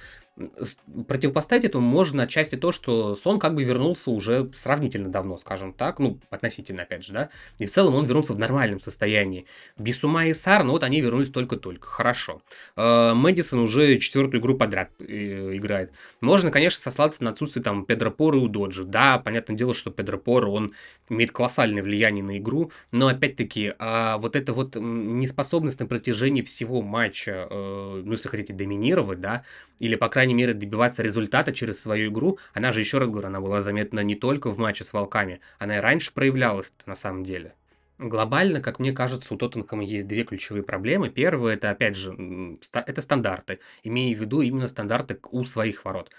противопоставить 1.08 1.65
этому 1.65 1.86
можно 1.88 2.24
отчасти 2.24 2.56
то, 2.56 2.72
что 2.72 3.15
Сон 3.15 3.39
как 3.39 3.54
бы 3.54 3.63
вернулся 3.63 4.10
уже 4.10 4.50
сравнительно 4.54 5.10
давно, 5.10 5.38
скажем 5.38 5.74
так, 5.74 6.00
ну, 6.00 6.19
относительно, 6.32 6.84
опять 6.84 7.06
же, 7.06 7.13
да, 7.13 7.30
и 7.60 7.65
в 7.67 7.72
целом 7.72 7.93
он 7.96 8.06
вернулся 8.06 8.34
в 8.34 8.39
нормальном 8.39 8.80
состоянии. 8.80 9.46
Бисума 9.78 10.26
и 10.26 10.34
Сар, 10.34 10.63
ну 10.63 10.72
вот 10.72 10.84
они 10.84 11.02
вернулись 11.02 11.30
только-только, 11.30 11.88
хорошо. 11.88 12.41
Э, 12.76 13.13
Мэдисон 13.13 13.60
уже 13.60 14.00
четвертую 14.00 14.41
игру 14.41 14.58
подряд 14.58 14.89
э, 15.00 15.56
играет. 15.56 15.91
Можно, 16.19 16.50
конечно, 16.50 16.82
сослаться 16.82 17.24
на 17.24 17.30
отсутствие 17.30 17.63
там 17.63 17.86
Педро 17.86 18.10
Пора 18.10 18.38
и 18.38 18.41
Удоджи. 18.41 18.86
Да, 18.86 19.19
понятное 19.19 19.56
дело, 19.56 19.76
что 19.76 19.91
Педро 19.91 20.17
Пора, 20.17 20.48
он 20.48 20.74
имеет 21.10 21.32
колоссальное 21.32 21.84
влияние 21.84 22.24
на 22.24 22.38
игру, 22.39 22.72
но 22.91 23.08
опять-таки 23.08 23.74
а 23.78 24.17
вот 24.17 24.36
эта 24.36 24.54
вот 24.54 24.76
неспособность 24.76 25.80
на 25.80 25.86
протяжении 25.86 26.41
всего 26.41 26.82
матча, 26.82 27.48
э, 27.50 28.02
ну, 28.04 28.12
если 28.12 28.30
хотите, 28.30 28.54
доминировать, 28.54 29.22
да, 29.22 29.43
или, 29.80 29.96
по 29.96 30.10
крайней 30.10 30.22
мере, 30.31 30.53
добиваться 30.53 31.03
результата 31.03 31.51
через 31.51 31.81
свою 31.81 32.12
игру. 32.12 32.39
Она 32.53 32.71
же, 32.71 32.79
еще 32.79 32.99
раз 32.99 33.09
говорю, 33.09 33.27
она 33.27 33.41
была 33.41 33.62
заметна 33.62 33.99
не 33.99 34.15
только 34.15 34.49
в 34.49 34.57
матче 34.57 34.86
с 34.86 34.93
Волками, 34.93 35.41
она 35.59 35.77
и 35.77 35.81
раньше 35.81 36.13
проявлялась 36.13 36.73
на 36.86 36.95
самом 36.95 37.25
деле. 37.25 37.55
Глобально, 37.99 38.62
как 38.62 38.79
мне 38.79 38.91
кажется, 38.91 39.33
у 39.33 39.38
Тоттенхэма 39.38 39.83
есть 39.83 40.07
две 40.07 40.23
ключевые 40.23 40.63
проблемы. 40.63 41.09
Первое, 41.09 41.55
это, 41.55 41.69
опять 41.69 41.95
же, 41.95 42.57
это 42.73 43.01
стандарты, 43.01 43.59
имея 43.83 44.15
в 44.15 44.19
виду 44.19 44.41
именно 44.41 44.67
стандарты 44.67 45.19
у 45.31 45.43
своих 45.43 45.86
ворот. 45.86 46.09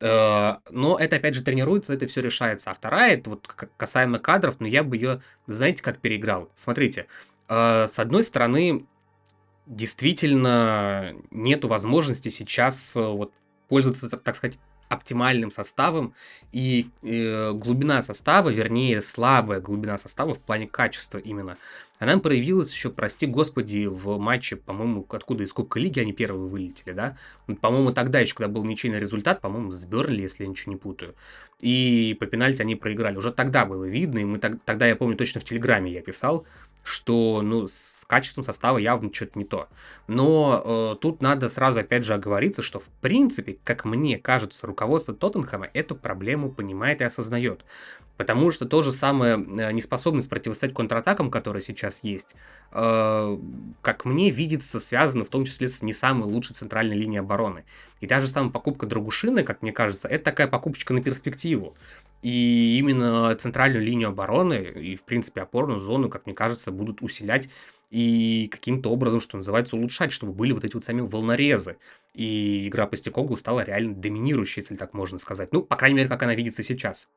Э, 0.00 0.56
но 0.70 0.98
это, 0.98 1.16
опять 1.16 1.34
же, 1.34 1.42
тренируется, 1.42 1.92
это 1.92 2.06
все 2.06 2.20
решается. 2.20 2.70
А 2.70 2.74
вторая, 2.74 3.14
это 3.14 3.30
вот 3.30 3.46
касаемо 3.76 4.18
кадров, 4.18 4.56
но 4.58 4.66
я 4.66 4.82
бы 4.82 4.96
ее, 4.96 5.22
знаете, 5.46 5.82
как 5.82 5.98
переиграл. 5.98 6.50
Смотрите, 6.54 7.06
э, 7.48 7.86
с 7.86 7.98
одной 7.98 8.22
стороны, 8.22 8.86
действительно 9.66 11.14
нету 11.30 11.68
возможности 11.68 12.28
сейчас 12.28 12.96
э, 12.96 13.00
вот 13.00 13.32
пользоваться, 13.70 14.10
так 14.10 14.34
сказать, 14.34 14.58
оптимальным 14.90 15.52
составом, 15.52 16.14
и 16.50 16.90
э, 17.02 17.52
глубина 17.52 18.02
состава, 18.02 18.48
вернее, 18.50 19.00
слабая 19.00 19.60
глубина 19.60 19.96
состава 19.96 20.34
в 20.34 20.40
плане 20.40 20.66
качества 20.66 21.18
именно, 21.18 21.56
она 22.00 22.18
проявилась 22.18 22.72
еще, 22.72 22.90
прости 22.90 23.26
господи, 23.26 23.86
в 23.86 24.18
матче, 24.18 24.56
по-моему, 24.56 25.06
откуда 25.10 25.44
из 25.44 25.52
Кубка 25.52 25.78
Лиги 25.78 26.00
они 26.00 26.12
первые 26.12 26.48
вылетели, 26.48 26.92
да? 26.92 27.16
По-моему, 27.60 27.92
тогда 27.92 28.18
еще, 28.18 28.34
когда 28.34 28.48
был 28.48 28.64
ничейный 28.64 28.98
результат, 28.98 29.40
по-моему, 29.40 29.70
с 29.70 29.84
Бернли, 29.84 30.22
если 30.22 30.42
я 30.42 30.50
ничего 30.50 30.72
не 30.72 30.78
путаю. 30.78 31.14
И 31.60 32.16
по 32.18 32.26
пенальти 32.26 32.62
они 32.62 32.74
проиграли. 32.74 33.16
Уже 33.16 33.32
тогда 33.32 33.66
было 33.66 33.84
видно, 33.84 34.18
и 34.18 34.24
мы 34.24 34.38
тогда, 34.38 34.86
я 34.86 34.96
помню, 34.96 35.16
точно 35.16 35.40
в 35.40 35.44
Телеграме 35.44 35.92
я 35.92 36.00
писал, 36.00 36.46
что 36.82 37.42
ну, 37.42 37.66
с 37.68 38.04
качеством 38.06 38.44
состава 38.44 38.78
явно 38.78 39.12
что-то 39.12 39.38
не 39.38 39.44
то. 39.44 39.68
Но 40.06 40.62
э, 40.64 40.96
тут 41.00 41.22
надо 41.22 41.48
сразу 41.48 41.80
опять 41.80 42.04
же 42.04 42.14
оговориться, 42.14 42.62
что 42.62 42.78
в 42.78 42.88
принципе, 43.00 43.58
как 43.64 43.84
мне 43.84 44.18
кажется, 44.18 44.66
руководство 44.66 45.14
Тоттенхэма 45.14 45.68
эту 45.72 45.94
проблему 45.94 46.50
понимает 46.50 47.00
и 47.00 47.04
осознает. 47.04 47.64
Потому 48.20 48.50
что 48.50 48.66
то 48.66 48.82
же 48.82 48.92
самое 48.92 49.34
э, 49.34 49.72
неспособность 49.72 50.28
противостоять 50.28 50.74
контратакам, 50.74 51.30
которые 51.30 51.62
сейчас 51.62 52.04
есть, 52.04 52.36
э, 52.70 53.38
как 53.80 54.04
мне 54.04 54.30
видится, 54.30 54.78
связано 54.78 55.24
в 55.24 55.30
том 55.30 55.46
числе 55.46 55.68
с 55.68 55.82
не 55.82 55.94
самой 55.94 56.28
лучшей 56.28 56.54
центральной 56.54 56.96
линией 56.96 57.20
обороны. 57.20 57.64
И 58.00 58.06
та 58.06 58.20
же 58.20 58.28
самая 58.28 58.50
покупка 58.50 58.84
Драгушины, 58.84 59.42
как 59.42 59.62
мне 59.62 59.72
кажется, 59.72 60.06
это 60.06 60.24
такая 60.24 60.48
покупочка 60.48 60.92
на 60.92 61.02
перспективу. 61.02 61.74
И 62.22 62.76
именно 62.78 63.34
центральную 63.36 63.82
линию 63.82 64.10
обороны 64.10 64.56
и, 64.56 64.96
в 64.96 65.04
принципе, 65.04 65.40
опорную 65.40 65.80
зону, 65.80 66.10
как 66.10 66.26
мне 66.26 66.34
кажется, 66.34 66.69
будут 66.70 67.02
усилять 67.02 67.48
и 67.90 68.48
каким-то 68.50 68.90
образом, 68.90 69.20
что 69.20 69.36
называется, 69.36 69.76
улучшать, 69.76 70.12
чтобы 70.12 70.32
были 70.32 70.52
вот 70.52 70.64
эти 70.64 70.74
вот 70.74 70.84
сами 70.84 71.00
волнорезы. 71.00 71.76
И 72.14 72.68
игра 72.68 72.86
по 72.86 72.96
Стекоглу 72.96 73.36
стала 73.36 73.64
реально 73.64 73.94
доминирующей, 73.94 74.62
если 74.62 74.76
так 74.76 74.94
можно 74.94 75.18
сказать. 75.18 75.52
Ну, 75.52 75.62
по 75.62 75.76
крайней 75.76 75.96
мере, 75.96 76.08
как 76.08 76.22
она 76.22 76.34
видится 76.34 76.62
сейчас. 76.62 77.08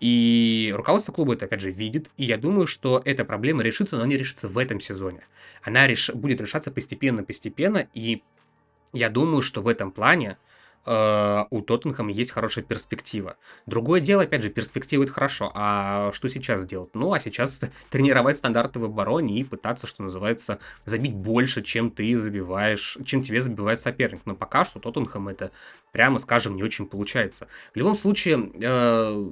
И 0.00 0.72
руководство 0.76 1.12
клуба 1.12 1.34
это, 1.34 1.46
опять 1.46 1.60
же, 1.60 1.72
видит, 1.72 2.08
и 2.16 2.24
я 2.24 2.36
думаю, 2.36 2.68
что 2.68 3.02
эта 3.04 3.24
проблема 3.24 3.64
решится, 3.64 3.96
но 3.96 4.06
не 4.06 4.16
решится 4.16 4.46
в 4.46 4.56
этом 4.56 4.78
сезоне. 4.78 5.26
Она 5.62 5.88
реш... 5.88 6.10
будет 6.10 6.40
решаться 6.40 6.70
постепенно-постепенно, 6.70 7.88
и 7.94 8.22
я 8.92 9.10
думаю, 9.10 9.42
что 9.42 9.60
в 9.60 9.66
этом 9.66 9.90
плане 9.90 10.38
Э, 10.86 11.44
у 11.50 11.60
Тоттенхэма 11.60 12.10
есть 12.10 12.30
хорошая 12.30 12.64
перспектива. 12.64 13.36
Другое 13.66 14.00
дело, 14.00 14.22
опять 14.22 14.42
же, 14.42 14.50
перспектива 14.50 15.04
это 15.04 15.12
хорошо. 15.12 15.52
А 15.54 16.10
что 16.12 16.28
сейчас 16.28 16.64
делать? 16.64 16.90
Ну, 16.94 17.12
а 17.12 17.20
сейчас 17.20 17.60
тренировать 17.90 18.36
стандарты 18.36 18.78
в 18.78 18.84
обороне 18.84 19.40
и 19.40 19.44
пытаться, 19.44 19.86
что 19.86 20.02
называется, 20.02 20.58
забить 20.84 21.14
больше, 21.14 21.62
чем 21.62 21.90
ты 21.90 22.16
забиваешь, 22.16 22.98
чем 23.04 23.22
тебе 23.22 23.42
забивает 23.42 23.80
соперник. 23.80 24.22
Но 24.24 24.34
пока 24.34 24.64
что 24.64 24.80
Тоттенхэм 24.80 25.28
это, 25.28 25.50
прямо 25.92 26.18
скажем, 26.18 26.56
не 26.56 26.62
очень 26.62 26.86
получается. 26.86 27.48
В 27.74 27.76
любом 27.76 27.94
случае, 27.94 28.50
э, 28.60 29.28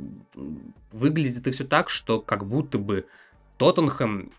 выглядит 0.92 1.38
это 1.38 1.50
все 1.50 1.64
так, 1.64 1.88
что 1.88 2.20
как 2.20 2.46
будто 2.46 2.78
бы 2.78 3.06
Тоттенхэм 3.58 4.32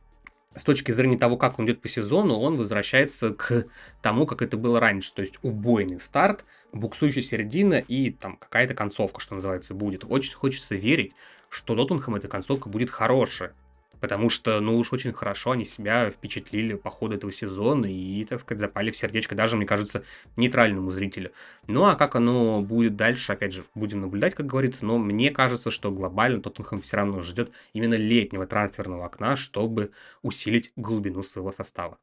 с 0.57 0.63
точки 0.63 0.91
зрения 0.91 1.17
того, 1.17 1.37
как 1.37 1.59
он 1.59 1.65
идет 1.65 1.81
по 1.81 1.87
сезону, 1.87 2.35
он 2.35 2.57
возвращается 2.57 3.33
к 3.33 3.65
тому, 4.01 4.25
как 4.25 4.41
это 4.41 4.57
было 4.57 4.79
раньше. 4.79 5.13
То 5.13 5.21
есть 5.21 5.35
убойный 5.41 5.99
старт, 5.99 6.45
буксующая 6.73 7.21
середина 7.21 7.75
и 7.75 8.11
там 8.11 8.37
какая-то 8.37 8.73
концовка, 8.73 9.21
что 9.21 9.35
называется, 9.35 9.73
будет. 9.73 10.03
Очень 10.07 10.35
хочется 10.35 10.75
верить, 10.75 11.13
что 11.49 11.75
Тоттенхэм 11.75 12.15
эта 12.15 12.27
концовка 12.27 12.69
будет 12.69 12.89
хорошая. 12.89 13.53
Потому 13.99 14.29
что, 14.29 14.59
ну 14.59 14.77
уж 14.77 14.93
очень 14.93 15.13
хорошо 15.13 15.51
они 15.51 15.65
себя 15.65 16.09
впечатлили 16.11 16.75
по 16.75 16.89
ходу 16.89 17.15
этого 17.15 17.31
сезона 17.31 17.85
и, 17.85 18.25
так 18.25 18.41
сказать, 18.41 18.59
запали 18.59 18.91
в 18.91 18.97
сердечко 18.97 19.35
даже, 19.35 19.57
мне 19.57 19.65
кажется, 19.65 20.03
нейтральному 20.35 20.91
зрителю. 20.91 21.31
Ну 21.67 21.85
а 21.85 21.95
как 21.95 22.15
оно 22.15 22.61
будет 22.61 22.95
дальше, 22.95 23.33
опять 23.33 23.53
же, 23.53 23.63
будем 23.75 24.01
наблюдать, 24.01 24.35
как 24.35 24.45
говорится, 24.45 24.85
но 24.85 24.97
мне 24.97 25.31
кажется, 25.31 25.71
что 25.71 25.91
глобально 25.91 26.41
Тоттенхэм 26.41 26.81
все 26.81 26.97
равно 26.97 27.21
ждет 27.21 27.51
именно 27.73 27.95
летнего 27.95 28.45
трансферного 28.45 29.05
окна, 29.05 29.35
чтобы 29.35 29.91
усилить 30.21 30.71
глубину 30.75 31.23
своего 31.23 31.51
состава. 31.51 31.97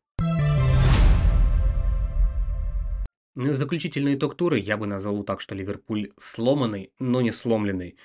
Заключительный 3.36 4.14
итог 4.14 4.36
тура 4.36 4.56
я 4.56 4.76
бы 4.76 4.86
назвал 4.86 5.24
так, 5.24 5.40
что 5.40 5.56
Ливерпуль 5.56 6.12
сломанный, 6.16 6.92
но 7.00 7.20
не 7.20 7.32
сломленный. 7.32 7.96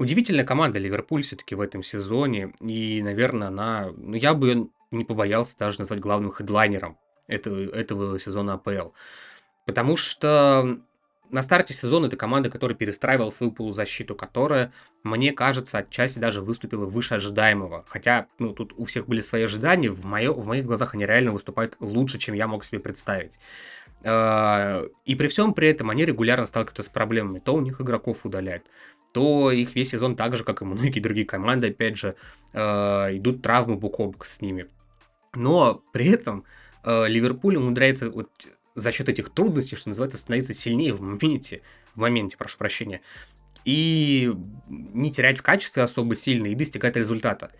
Удивительная 0.00 0.46
команда 0.46 0.78
Ливерпуль 0.78 1.22
все-таки 1.22 1.54
в 1.54 1.60
этом 1.60 1.82
сезоне, 1.82 2.54
и, 2.58 3.02
наверное, 3.02 3.48
она, 3.48 3.90
ну 3.98 4.14
я 4.14 4.32
бы 4.32 4.70
не 4.90 5.04
побоялся 5.04 5.58
даже 5.58 5.78
назвать 5.78 6.00
главным 6.00 6.30
хедлайнером 6.30 6.96
этого, 7.26 7.70
этого 7.70 8.18
сезона 8.18 8.54
АПЛ. 8.54 8.92
Потому 9.66 9.98
что 9.98 10.80
на 11.28 11.42
старте 11.42 11.74
сезона 11.74 12.06
это 12.06 12.16
команда, 12.16 12.48
которая 12.48 12.74
перестраивала 12.74 13.28
свою 13.28 13.52
полузащиту, 13.52 14.14
которая, 14.14 14.72
мне 15.02 15.32
кажется, 15.32 15.76
отчасти 15.76 16.18
даже 16.18 16.40
выступила 16.40 16.86
выше 16.86 17.16
ожидаемого. 17.16 17.84
Хотя, 17.86 18.26
ну, 18.38 18.54
тут 18.54 18.72
у 18.78 18.86
всех 18.86 19.06
были 19.06 19.20
свои 19.20 19.42
ожидания, 19.42 19.90
в, 19.90 20.06
моё, 20.06 20.32
в 20.32 20.46
моих 20.46 20.64
глазах 20.64 20.94
они 20.94 21.04
реально 21.04 21.32
выступают 21.32 21.76
лучше, 21.78 22.18
чем 22.18 22.34
я 22.34 22.46
мог 22.46 22.64
себе 22.64 22.80
представить. 22.80 23.38
Э, 24.02 24.86
и 25.04 25.14
при 25.14 25.28
всем 25.28 25.54
при 25.54 25.68
этом 25.68 25.90
они 25.90 26.04
регулярно 26.04 26.46
сталкиваются 26.46 26.82
с 26.82 26.88
проблемами. 26.88 27.38
То 27.38 27.54
у 27.54 27.60
них 27.60 27.80
игроков 27.80 28.24
удаляют, 28.24 28.64
то 29.12 29.50
их 29.50 29.74
весь 29.74 29.90
сезон 29.90 30.16
так 30.16 30.36
же, 30.36 30.44
как 30.44 30.62
и 30.62 30.64
многие 30.64 31.00
другие 31.00 31.26
команды, 31.26 31.68
опять 31.68 31.96
же, 31.96 32.16
э, 32.52 32.60
идут 33.16 33.42
травмы 33.42 33.76
бок 33.76 34.00
о 34.00 34.06
бок 34.06 34.26
с 34.26 34.40
ними. 34.40 34.66
Но 35.34 35.82
при 35.92 36.08
этом 36.08 36.44
э, 36.84 37.08
Ливерпуль 37.08 37.56
умудряется 37.56 38.10
вот 38.10 38.30
за 38.74 38.92
счет 38.92 39.08
этих 39.08 39.30
трудностей, 39.30 39.76
что 39.76 39.88
называется, 39.88 40.18
становиться 40.18 40.54
сильнее 40.54 40.92
в 40.92 41.00
моменте, 41.00 41.62
в 41.94 42.00
моменте, 42.00 42.36
прошу 42.36 42.56
прощения, 42.56 43.00
и 43.64 44.32
не 44.68 45.12
терять 45.12 45.38
в 45.38 45.42
качестве 45.42 45.82
особо 45.82 46.14
сильно 46.14 46.46
и 46.46 46.54
достигать 46.54 46.96
результата. 46.96 47.50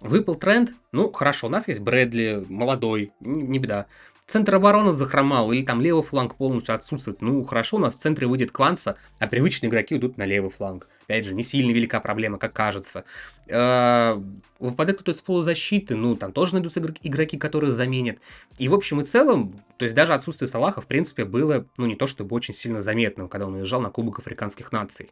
Выпал 0.00 0.36
тренд, 0.36 0.72
ну 0.92 1.12
хорошо, 1.12 1.48
у 1.48 1.50
нас 1.50 1.68
есть 1.68 1.80
Брэдли, 1.80 2.44
молодой, 2.48 3.12
не 3.20 3.58
беда. 3.58 3.86
Центр 4.30 4.54
обороны 4.54 4.92
захромал, 4.92 5.50
или 5.50 5.62
там 5.62 5.80
левый 5.80 6.04
фланг 6.04 6.36
полностью 6.36 6.72
отсутствует. 6.72 7.20
Ну, 7.20 7.42
хорошо, 7.42 7.78
у 7.78 7.80
нас 7.80 7.96
в 7.96 7.98
центре 7.98 8.28
выйдет 8.28 8.52
Кванса, 8.52 8.96
а 9.18 9.26
привычные 9.26 9.70
игроки 9.70 9.96
идут 9.96 10.18
на 10.18 10.24
левый 10.24 10.50
фланг. 10.50 10.86
Опять 11.06 11.24
же, 11.24 11.34
не 11.34 11.42
сильно 11.42 11.72
велика 11.72 11.98
проблема, 11.98 12.38
как 12.38 12.52
кажется. 12.52 13.04
Э, 13.48 14.22
выпадает 14.60 15.00
кто-то 15.00 15.10
из 15.10 15.20
полузащиты, 15.20 15.96
ну, 15.96 16.14
там 16.14 16.30
тоже 16.30 16.52
найдутся 16.52 16.80
игроки, 17.02 17.38
которые 17.38 17.72
заменят. 17.72 18.18
И 18.56 18.68
в 18.68 18.74
общем 18.74 19.00
и 19.00 19.04
целом, 19.04 19.60
то 19.78 19.84
есть 19.84 19.96
даже 19.96 20.14
отсутствие 20.14 20.46
Салаха, 20.46 20.80
в 20.80 20.86
принципе, 20.86 21.24
было, 21.24 21.66
ну, 21.76 21.86
не 21.86 21.96
то 21.96 22.06
чтобы 22.06 22.36
очень 22.36 22.54
сильно 22.54 22.80
заметным, 22.80 23.28
когда 23.28 23.48
он 23.48 23.54
уезжал 23.54 23.80
на 23.80 23.90
Кубок 23.90 24.20
Африканских 24.20 24.70
наций. 24.70 25.10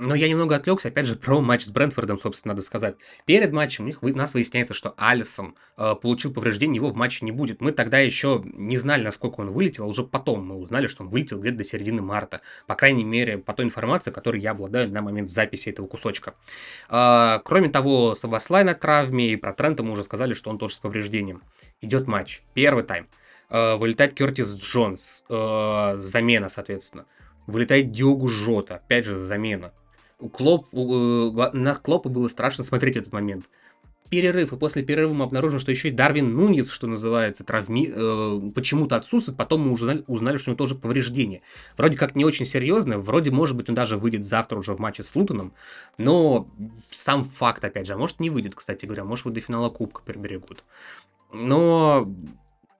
Но 0.00 0.14
я 0.14 0.30
немного 0.30 0.56
отвлекся, 0.56 0.88
опять 0.88 1.04
же, 1.04 1.14
про 1.14 1.42
матч 1.42 1.66
с 1.66 1.70
Брентфордом, 1.70 2.18
собственно, 2.18 2.54
надо 2.54 2.62
сказать. 2.62 2.96
Перед 3.26 3.52
матчем 3.52 3.84
у 3.84 3.86
них 3.86 4.02
у 4.02 4.08
нас 4.08 4.32
выясняется, 4.32 4.72
что 4.72 4.94
Алисон 4.96 5.54
э, 5.76 5.94
получил 5.94 6.32
повреждение, 6.32 6.76
его 6.76 6.88
в 6.88 6.96
матче 6.96 7.22
не 7.22 7.32
будет. 7.32 7.60
Мы 7.60 7.72
тогда 7.72 7.98
еще 7.98 8.42
не 8.42 8.78
знали, 8.78 9.02
насколько 9.02 9.40
он 9.40 9.50
вылетел, 9.50 9.84
а 9.84 9.86
уже 9.86 10.02
потом 10.02 10.46
мы 10.46 10.56
узнали, 10.56 10.86
что 10.86 11.02
он 11.02 11.10
вылетел 11.10 11.38
где-то 11.38 11.58
до 11.58 11.64
середины 11.64 12.00
марта. 12.00 12.40
По 12.66 12.76
крайней 12.76 13.04
мере, 13.04 13.36
по 13.36 13.52
той 13.52 13.66
информации, 13.66 14.10
которой 14.10 14.40
я 14.40 14.52
обладаю 14.52 14.90
на 14.90 15.02
момент 15.02 15.30
записи 15.30 15.68
этого 15.68 15.86
кусочка. 15.86 16.32
Э, 16.88 17.38
кроме 17.44 17.68
того, 17.68 18.14
Сабаслай 18.14 18.64
на 18.64 18.72
травме, 18.72 19.34
и 19.34 19.36
про 19.36 19.52
Трента 19.52 19.82
мы 19.82 19.92
уже 19.92 20.02
сказали, 20.02 20.32
что 20.32 20.48
он 20.48 20.56
тоже 20.56 20.76
с 20.76 20.78
повреждением. 20.78 21.42
Идет 21.82 22.06
матч. 22.06 22.40
Первый 22.54 22.84
тайм. 22.84 23.06
Э, 23.50 23.76
вылетает 23.76 24.14
Кертис 24.14 24.58
Джонс. 24.62 25.24
Э, 25.28 25.98
замена, 25.98 26.48
соответственно. 26.48 27.04
Вылетает 27.46 27.90
Диогу 27.90 28.28
Жота. 28.28 28.76
Опять 28.76 29.04
же, 29.04 29.14
замена. 29.14 29.74
Клоп, 30.28 30.66
э, 30.72 31.50
на 31.52 31.74
Клопа 31.76 32.08
было 32.08 32.28
страшно 32.28 32.64
смотреть 32.64 32.96
этот 32.96 33.12
момент. 33.12 33.46
Перерыв, 34.08 34.52
и 34.52 34.56
после 34.56 34.82
перерыва 34.82 35.12
мы 35.12 35.24
обнаружим, 35.24 35.60
что 35.60 35.70
еще 35.70 35.88
и 35.88 35.92
Дарвин 35.92 36.34
Нунис, 36.34 36.70
что 36.70 36.88
называется, 36.88 37.44
травми, 37.44 37.88
э, 37.94 38.50
почему-то 38.54 38.96
отсутствует, 38.96 39.38
потом 39.38 39.68
мы 39.68 39.72
узнали, 39.72 40.02
узнали, 40.08 40.36
что 40.36 40.50
у 40.50 40.52
него 40.52 40.58
тоже 40.58 40.74
повреждение. 40.74 41.42
Вроде 41.76 41.96
как 41.96 42.16
не 42.16 42.24
очень 42.24 42.44
серьезное, 42.44 42.98
вроде, 42.98 43.30
может 43.30 43.56
быть, 43.56 43.68
он 43.68 43.76
даже 43.76 43.96
выйдет 43.96 44.24
завтра 44.24 44.58
уже 44.58 44.74
в 44.74 44.80
матче 44.80 45.04
с 45.04 45.14
Лутоном, 45.14 45.52
но 45.96 46.48
сам 46.90 47.22
факт, 47.22 47.64
опять 47.64 47.86
же, 47.86 47.92
а 47.94 47.96
может 47.96 48.18
не 48.18 48.30
выйдет, 48.30 48.56
кстати 48.56 48.84
говоря, 48.84 49.04
может 49.04 49.26
вот 49.26 49.34
до 49.34 49.40
финала 49.40 49.70
Кубка 49.70 50.02
приберегут. 50.02 50.64
Но 51.32 52.12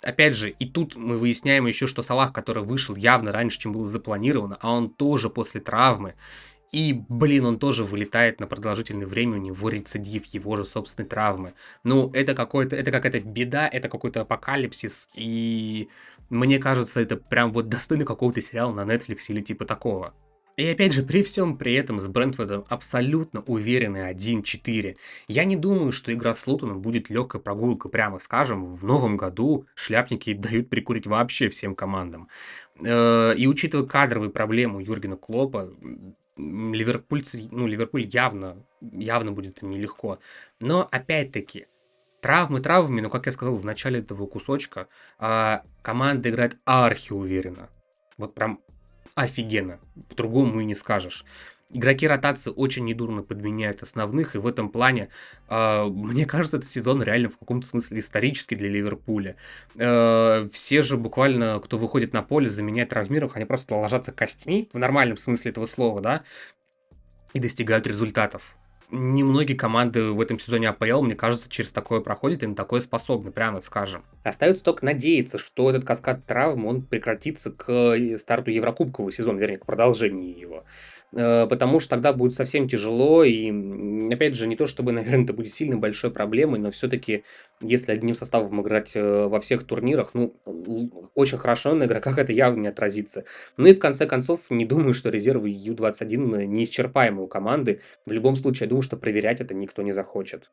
опять 0.02 0.34
же, 0.34 0.50
и 0.50 0.66
тут 0.66 0.96
мы 0.96 1.18
выясняем 1.18 1.66
еще, 1.66 1.86
что 1.86 2.02
Салах, 2.02 2.32
который 2.32 2.62
вышел 2.62 2.96
явно 2.96 3.32
раньше, 3.32 3.58
чем 3.58 3.72
было 3.72 3.86
запланировано, 3.86 4.58
а 4.60 4.72
он 4.72 4.90
тоже 4.90 5.30
после 5.30 5.60
травмы, 5.60 6.14
и, 6.72 7.04
блин, 7.08 7.46
он 7.46 7.58
тоже 7.58 7.84
вылетает 7.84 8.40
на 8.40 8.46
продолжительное 8.46 9.06
время, 9.06 9.38
у 9.38 9.40
него 9.40 9.68
рецидив 9.68 10.26
его 10.26 10.56
же 10.56 10.64
собственной 10.64 11.08
травмы. 11.08 11.54
Ну, 11.84 12.10
это 12.12 12.34
какой-то, 12.34 12.76
это 12.76 12.90
какая-то 12.90 13.20
беда, 13.20 13.68
это 13.68 13.88
какой-то 13.88 14.20
апокалипсис, 14.22 15.08
и 15.14 15.88
мне 16.28 16.58
кажется, 16.58 17.00
это 17.00 17.16
прям 17.16 17.52
вот 17.52 17.68
достойно 17.68 18.04
какого-то 18.04 18.40
сериала 18.40 18.72
на 18.72 18.90
Netflix 18.90 19.24
или 19.28 19.40
типа 19.40 19.64
такого. 19.64 20.14
И 20.60 20.68
опять 20.68 20.92
же, 20.92 21.02
при 21.02 21.22
всем 21.22 21.56
при 21.56 21.72
этом 21.72 21.98
с 21.98 22.06
Брентфордом 22.06 22.66
абсолютно 22.68 23.40
уверенный 23.40 24.12
1-4. 24.12 24.96
Я 25.26 25.44
не 25.44 25.56
думаю, 25.56 25.90
что 25.90 26.12
игра 26.12 26.34
с 26.34 26.46
Лутоном 26.46 26.82
будет 26.82 27.08
легкой 27.08 27.40
прогулкой, 27.40 27.90
прямо 27.90 28.18
скажем. 28.18 28.74
В 28.74 28.84
новом 28.84 29.16
году 29.16 29.66
шляпники 29.74 30.34
дают 30.34 30.68
прикурить 30.68 31.06
вообще 31.06 31.48
всем 31.48 31.74
командам. 31.74 32.28
Э, 32.84 33.34
и 33.34 33.46
учитывая 33.46 33.86
кадровые 33.86 34.30
проблемы 34.30 34.82
Юргена 34.82 35.16
Клопа, 35.16 35.72
ну, 36.36 36.74
Ливерпуль 36.74 38.06
явно, 38.12 38.62
явно 38.82 39.32
будет 39.32 39.62
им 39.62 39.70
нелегко. 39.70 40.18
Но, 40.60 40.86
опять-таки, 40.90 41.68
травмы 42.20 42.60
травмами, 42.60 43.00
но, 43.00 43.08
как 43.08 43.24
я 43.24 43.32
сказал 43.32 43.54
в 43.54 43.64
начале 43.64 44.00
этого 44.00 44.26
кусочка, 44.26 44.88
а, 45.18 45.62
команда 45.80 46.28
играет 46.28 46.58
архи 46.66 47.14
уверенно. 47.14 47.70
Вот 48.18 48.34
прям 48.34 48.60
офигенно. 49.14 49.80
По-другому 50.08 50.60
и 50.60 50.64
не 50.64 50.74
скажешь. 50.74 51.24
Игроки 51.72 52.06
ротации 52.06 52.52
очень 52.54 52.84
недурно 52.84 53.22
подменяют 53.22 53.82
основных, 53.82 54.34
и 54.34 54.38
в 54.38 54.46
этом 54.46 54.70
плане, 54.70 55.08
э, 55.48 55.84
мне 55.84 56.26
кажется, 56.26 56.56
этот 56.56 56.68
сезон 56.68 57.00
реально 57.02 57.28
в 57.28 57.38
каком-то 57.38 57.66
смысле 57.66 58.00
исторический 58.00 58.56
для 58.56 58.68
Ливерпуля. 58.68 59.36
Э, 59.76 60.48
все 60.52 60.82
же 60.82 60.96
буквально, 60.96 61.60
кто 61.60 61.78
выходит 61.78 62.12
на 62.12 62.22
поле, 62.22 62.48
заменяет 62.48 62.88
травмированных, 62.88 63.36
они 63.36 63.44
просто 63.44 63.76
ложатся 63.76 64.10
костьми, 64.10 64.68
в 64.72 64.78
нормальном 64.78 65.16
смысле 65.16 65.52
этого 65.52 65.66
слова, 65.66 66.00
да, 66.00 66.22
и 67.34 67.38
достигают 67.38 67.86
результатов. 67.86 68.56
Немногие 68.92 69.56
команды 69.56 70.10
в 70.10 70.20
этом 70.20 70.38
сезоне 70.38 70.68
АПЛ, 70.68 71.02
мне 71.02 71.14
кажется, 71.14 71.48
через 71.48 71.72
такое 71.72 72.00
проходят 72.00 72.42
и 72.42 72.46
на 72.46 72.54
такое 72.54 72.80
способны, 72.80 73.30
прямо 73.30 73.60
скажем. 73.60 74.04
Остается 74.24 74.64
только 74.64 74.84
надеяться, 74.84 75.38
что 75.38 75.70
этот 75.70 75.84
каскад 75.84 76.26
травм, 76.26 76.66
он 76.66 76.82
прекратится 76.82 77.52
к 77.52 77.96
старту 78.18 78.50
Еврокубкового 78.50 79.12
сезона, 79.12 79.38
вернее, 79.38 79.58
к 79.58 79.66
продолжению 79.66 80.36
его. 80.36 80.64
Э, 81.12 81.46
потому 81.48 81.80
что 81.80 81.90
тогда 81.90 82.12
будет 82.12 82.34
совсем 82.34 82.68
тяжело, 82.68 83.24
и, 83.24 83.50
опять 84.12 84.34
же, 84.34 84.46
не 84.46 84.56
то 84.56 84.66
чтобы, 84.66 84.92
наверное, 84.92 85.24
это 85.24 85.32
будет 85.32 85.54
сильно 85.54 85.76
большой 85.76 86.10
проблемой, 86.10 86.60
но 86.60 86.70
все-таки, 86.70 87.24
если 87.60 87.92
одним 87.92 88.14
составом 88.14 88.60
играть 88.60 88.92
э, 88.94 89.26
во 89.26 89.40
всех 89.40 89.64
турнирах, 89.64 90.10
ну, 90.14 90.34
очень 91.14 91.38
хорошо 91.38 91.74
на 91.74 91.84
игроках 91.84 92.18
это 92.18 92.32
явно 92.32 92.62
не 92.62 92.68
отразится. 92.68 93.24
Ну 93.56 93.66
и 93.66 93.74
в 93.74 93.78
конце 93.78 94.06
концов, 94.06 94.50
не 94.50 94.64
думаю, 94.64 94.94
что 94.94 95.10
резервы 95.10 95.50
Ю-21 95.50 96.46
неисчерпаемые 96.46 97.24
у 97.24 97.28
команды. 97.28 97.80
В 98.06 98.12
любом 98.12 98.36
случае, 98.36 98.66
я 98.66 98.68
думаю, 98.68 98.82
что 98.82 98.96
проверять 98.96 99.40
это 99.40 99.54
никто 99.54 99.82
не 99.82 99.92
захочет. 99.92 100.50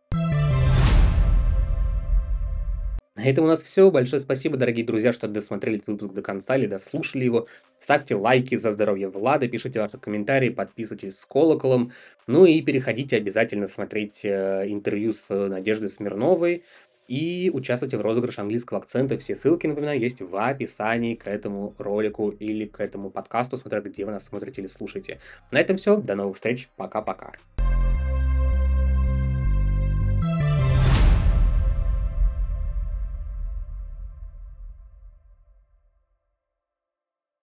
На 3.18 3.26
этом 3.26 3.46
у 3.46 3.48
нас 3.48 3.64
все. 3.64 3.90
Большое 3.90 4.20
спасибо, 4.20 4.58
дорогие 4.58 4.86
друзья, 4.86 5.12
что 5.12 5.28
досмотрели 5.28 5.78
этот 5.78 5.88
выпуск 5.88 6.14
до 6.14 6.22
конца 6.22 6.56
или 6.56 6.68
дослушали 6.68 7.26
его. 7.26 7.48
Ставьте 7.80 8.14
лайки 8.14 8.56
за 8.56 8.72
здоровье 8.72 9.08
Влада, 9.08 9.48
пишите 9.48 9.82
ваши 9.82 9.98
комментарии, 9.98 10.50
подписывайтесь 10.50 11.18
с 11.18 11.26
колоколом. 11.26 11.92
Ну 12.28 12.46
и 12.46 12.62
переходите 12.62 13.18
обязательно 13.18 13.66
смотреть 13.66 14.24
э, 14.24 14.66
интервью 14.68 15.14
с 15.14 15.30
Надеждой 15.30 15.90
Смирновой 15.90 16.64
и 17.08 17.50
участвуйте 17.52 17.98
в 17.98 18.02
розыгрыше 18.02 18.42
английского 18.42 18.82
акцента. 18.82 19.18
Все 19.18 19.36
ссылки, 19.36 19.66
напоминаю, 19.66 20.00
есть 20.00 20.22
в 20.22 20.36
описании 20.36 21.16
к 21.16 21.26
этому 21.26 21.74
ролику 21.80 22.30
или 22.30 22.68
к 22.68 22.80
этому 22.80 23.10
подкасту, 23.10 23.58
смотря 23.58 23.82
где 23.82 24.06
вы 24.06 24.12
нас 24.12 24.26
смотрите 24.26 24.62
или 24.62 24.68
слушаете. 24.68 25.20
На 25.50 25.60
этом 25.60 25.78
все. 25.78 25.98
До 25.98 26.14
новых 26.14 26.36
встреч. 26.36 26.70
Пока-пока. 26.76 27.32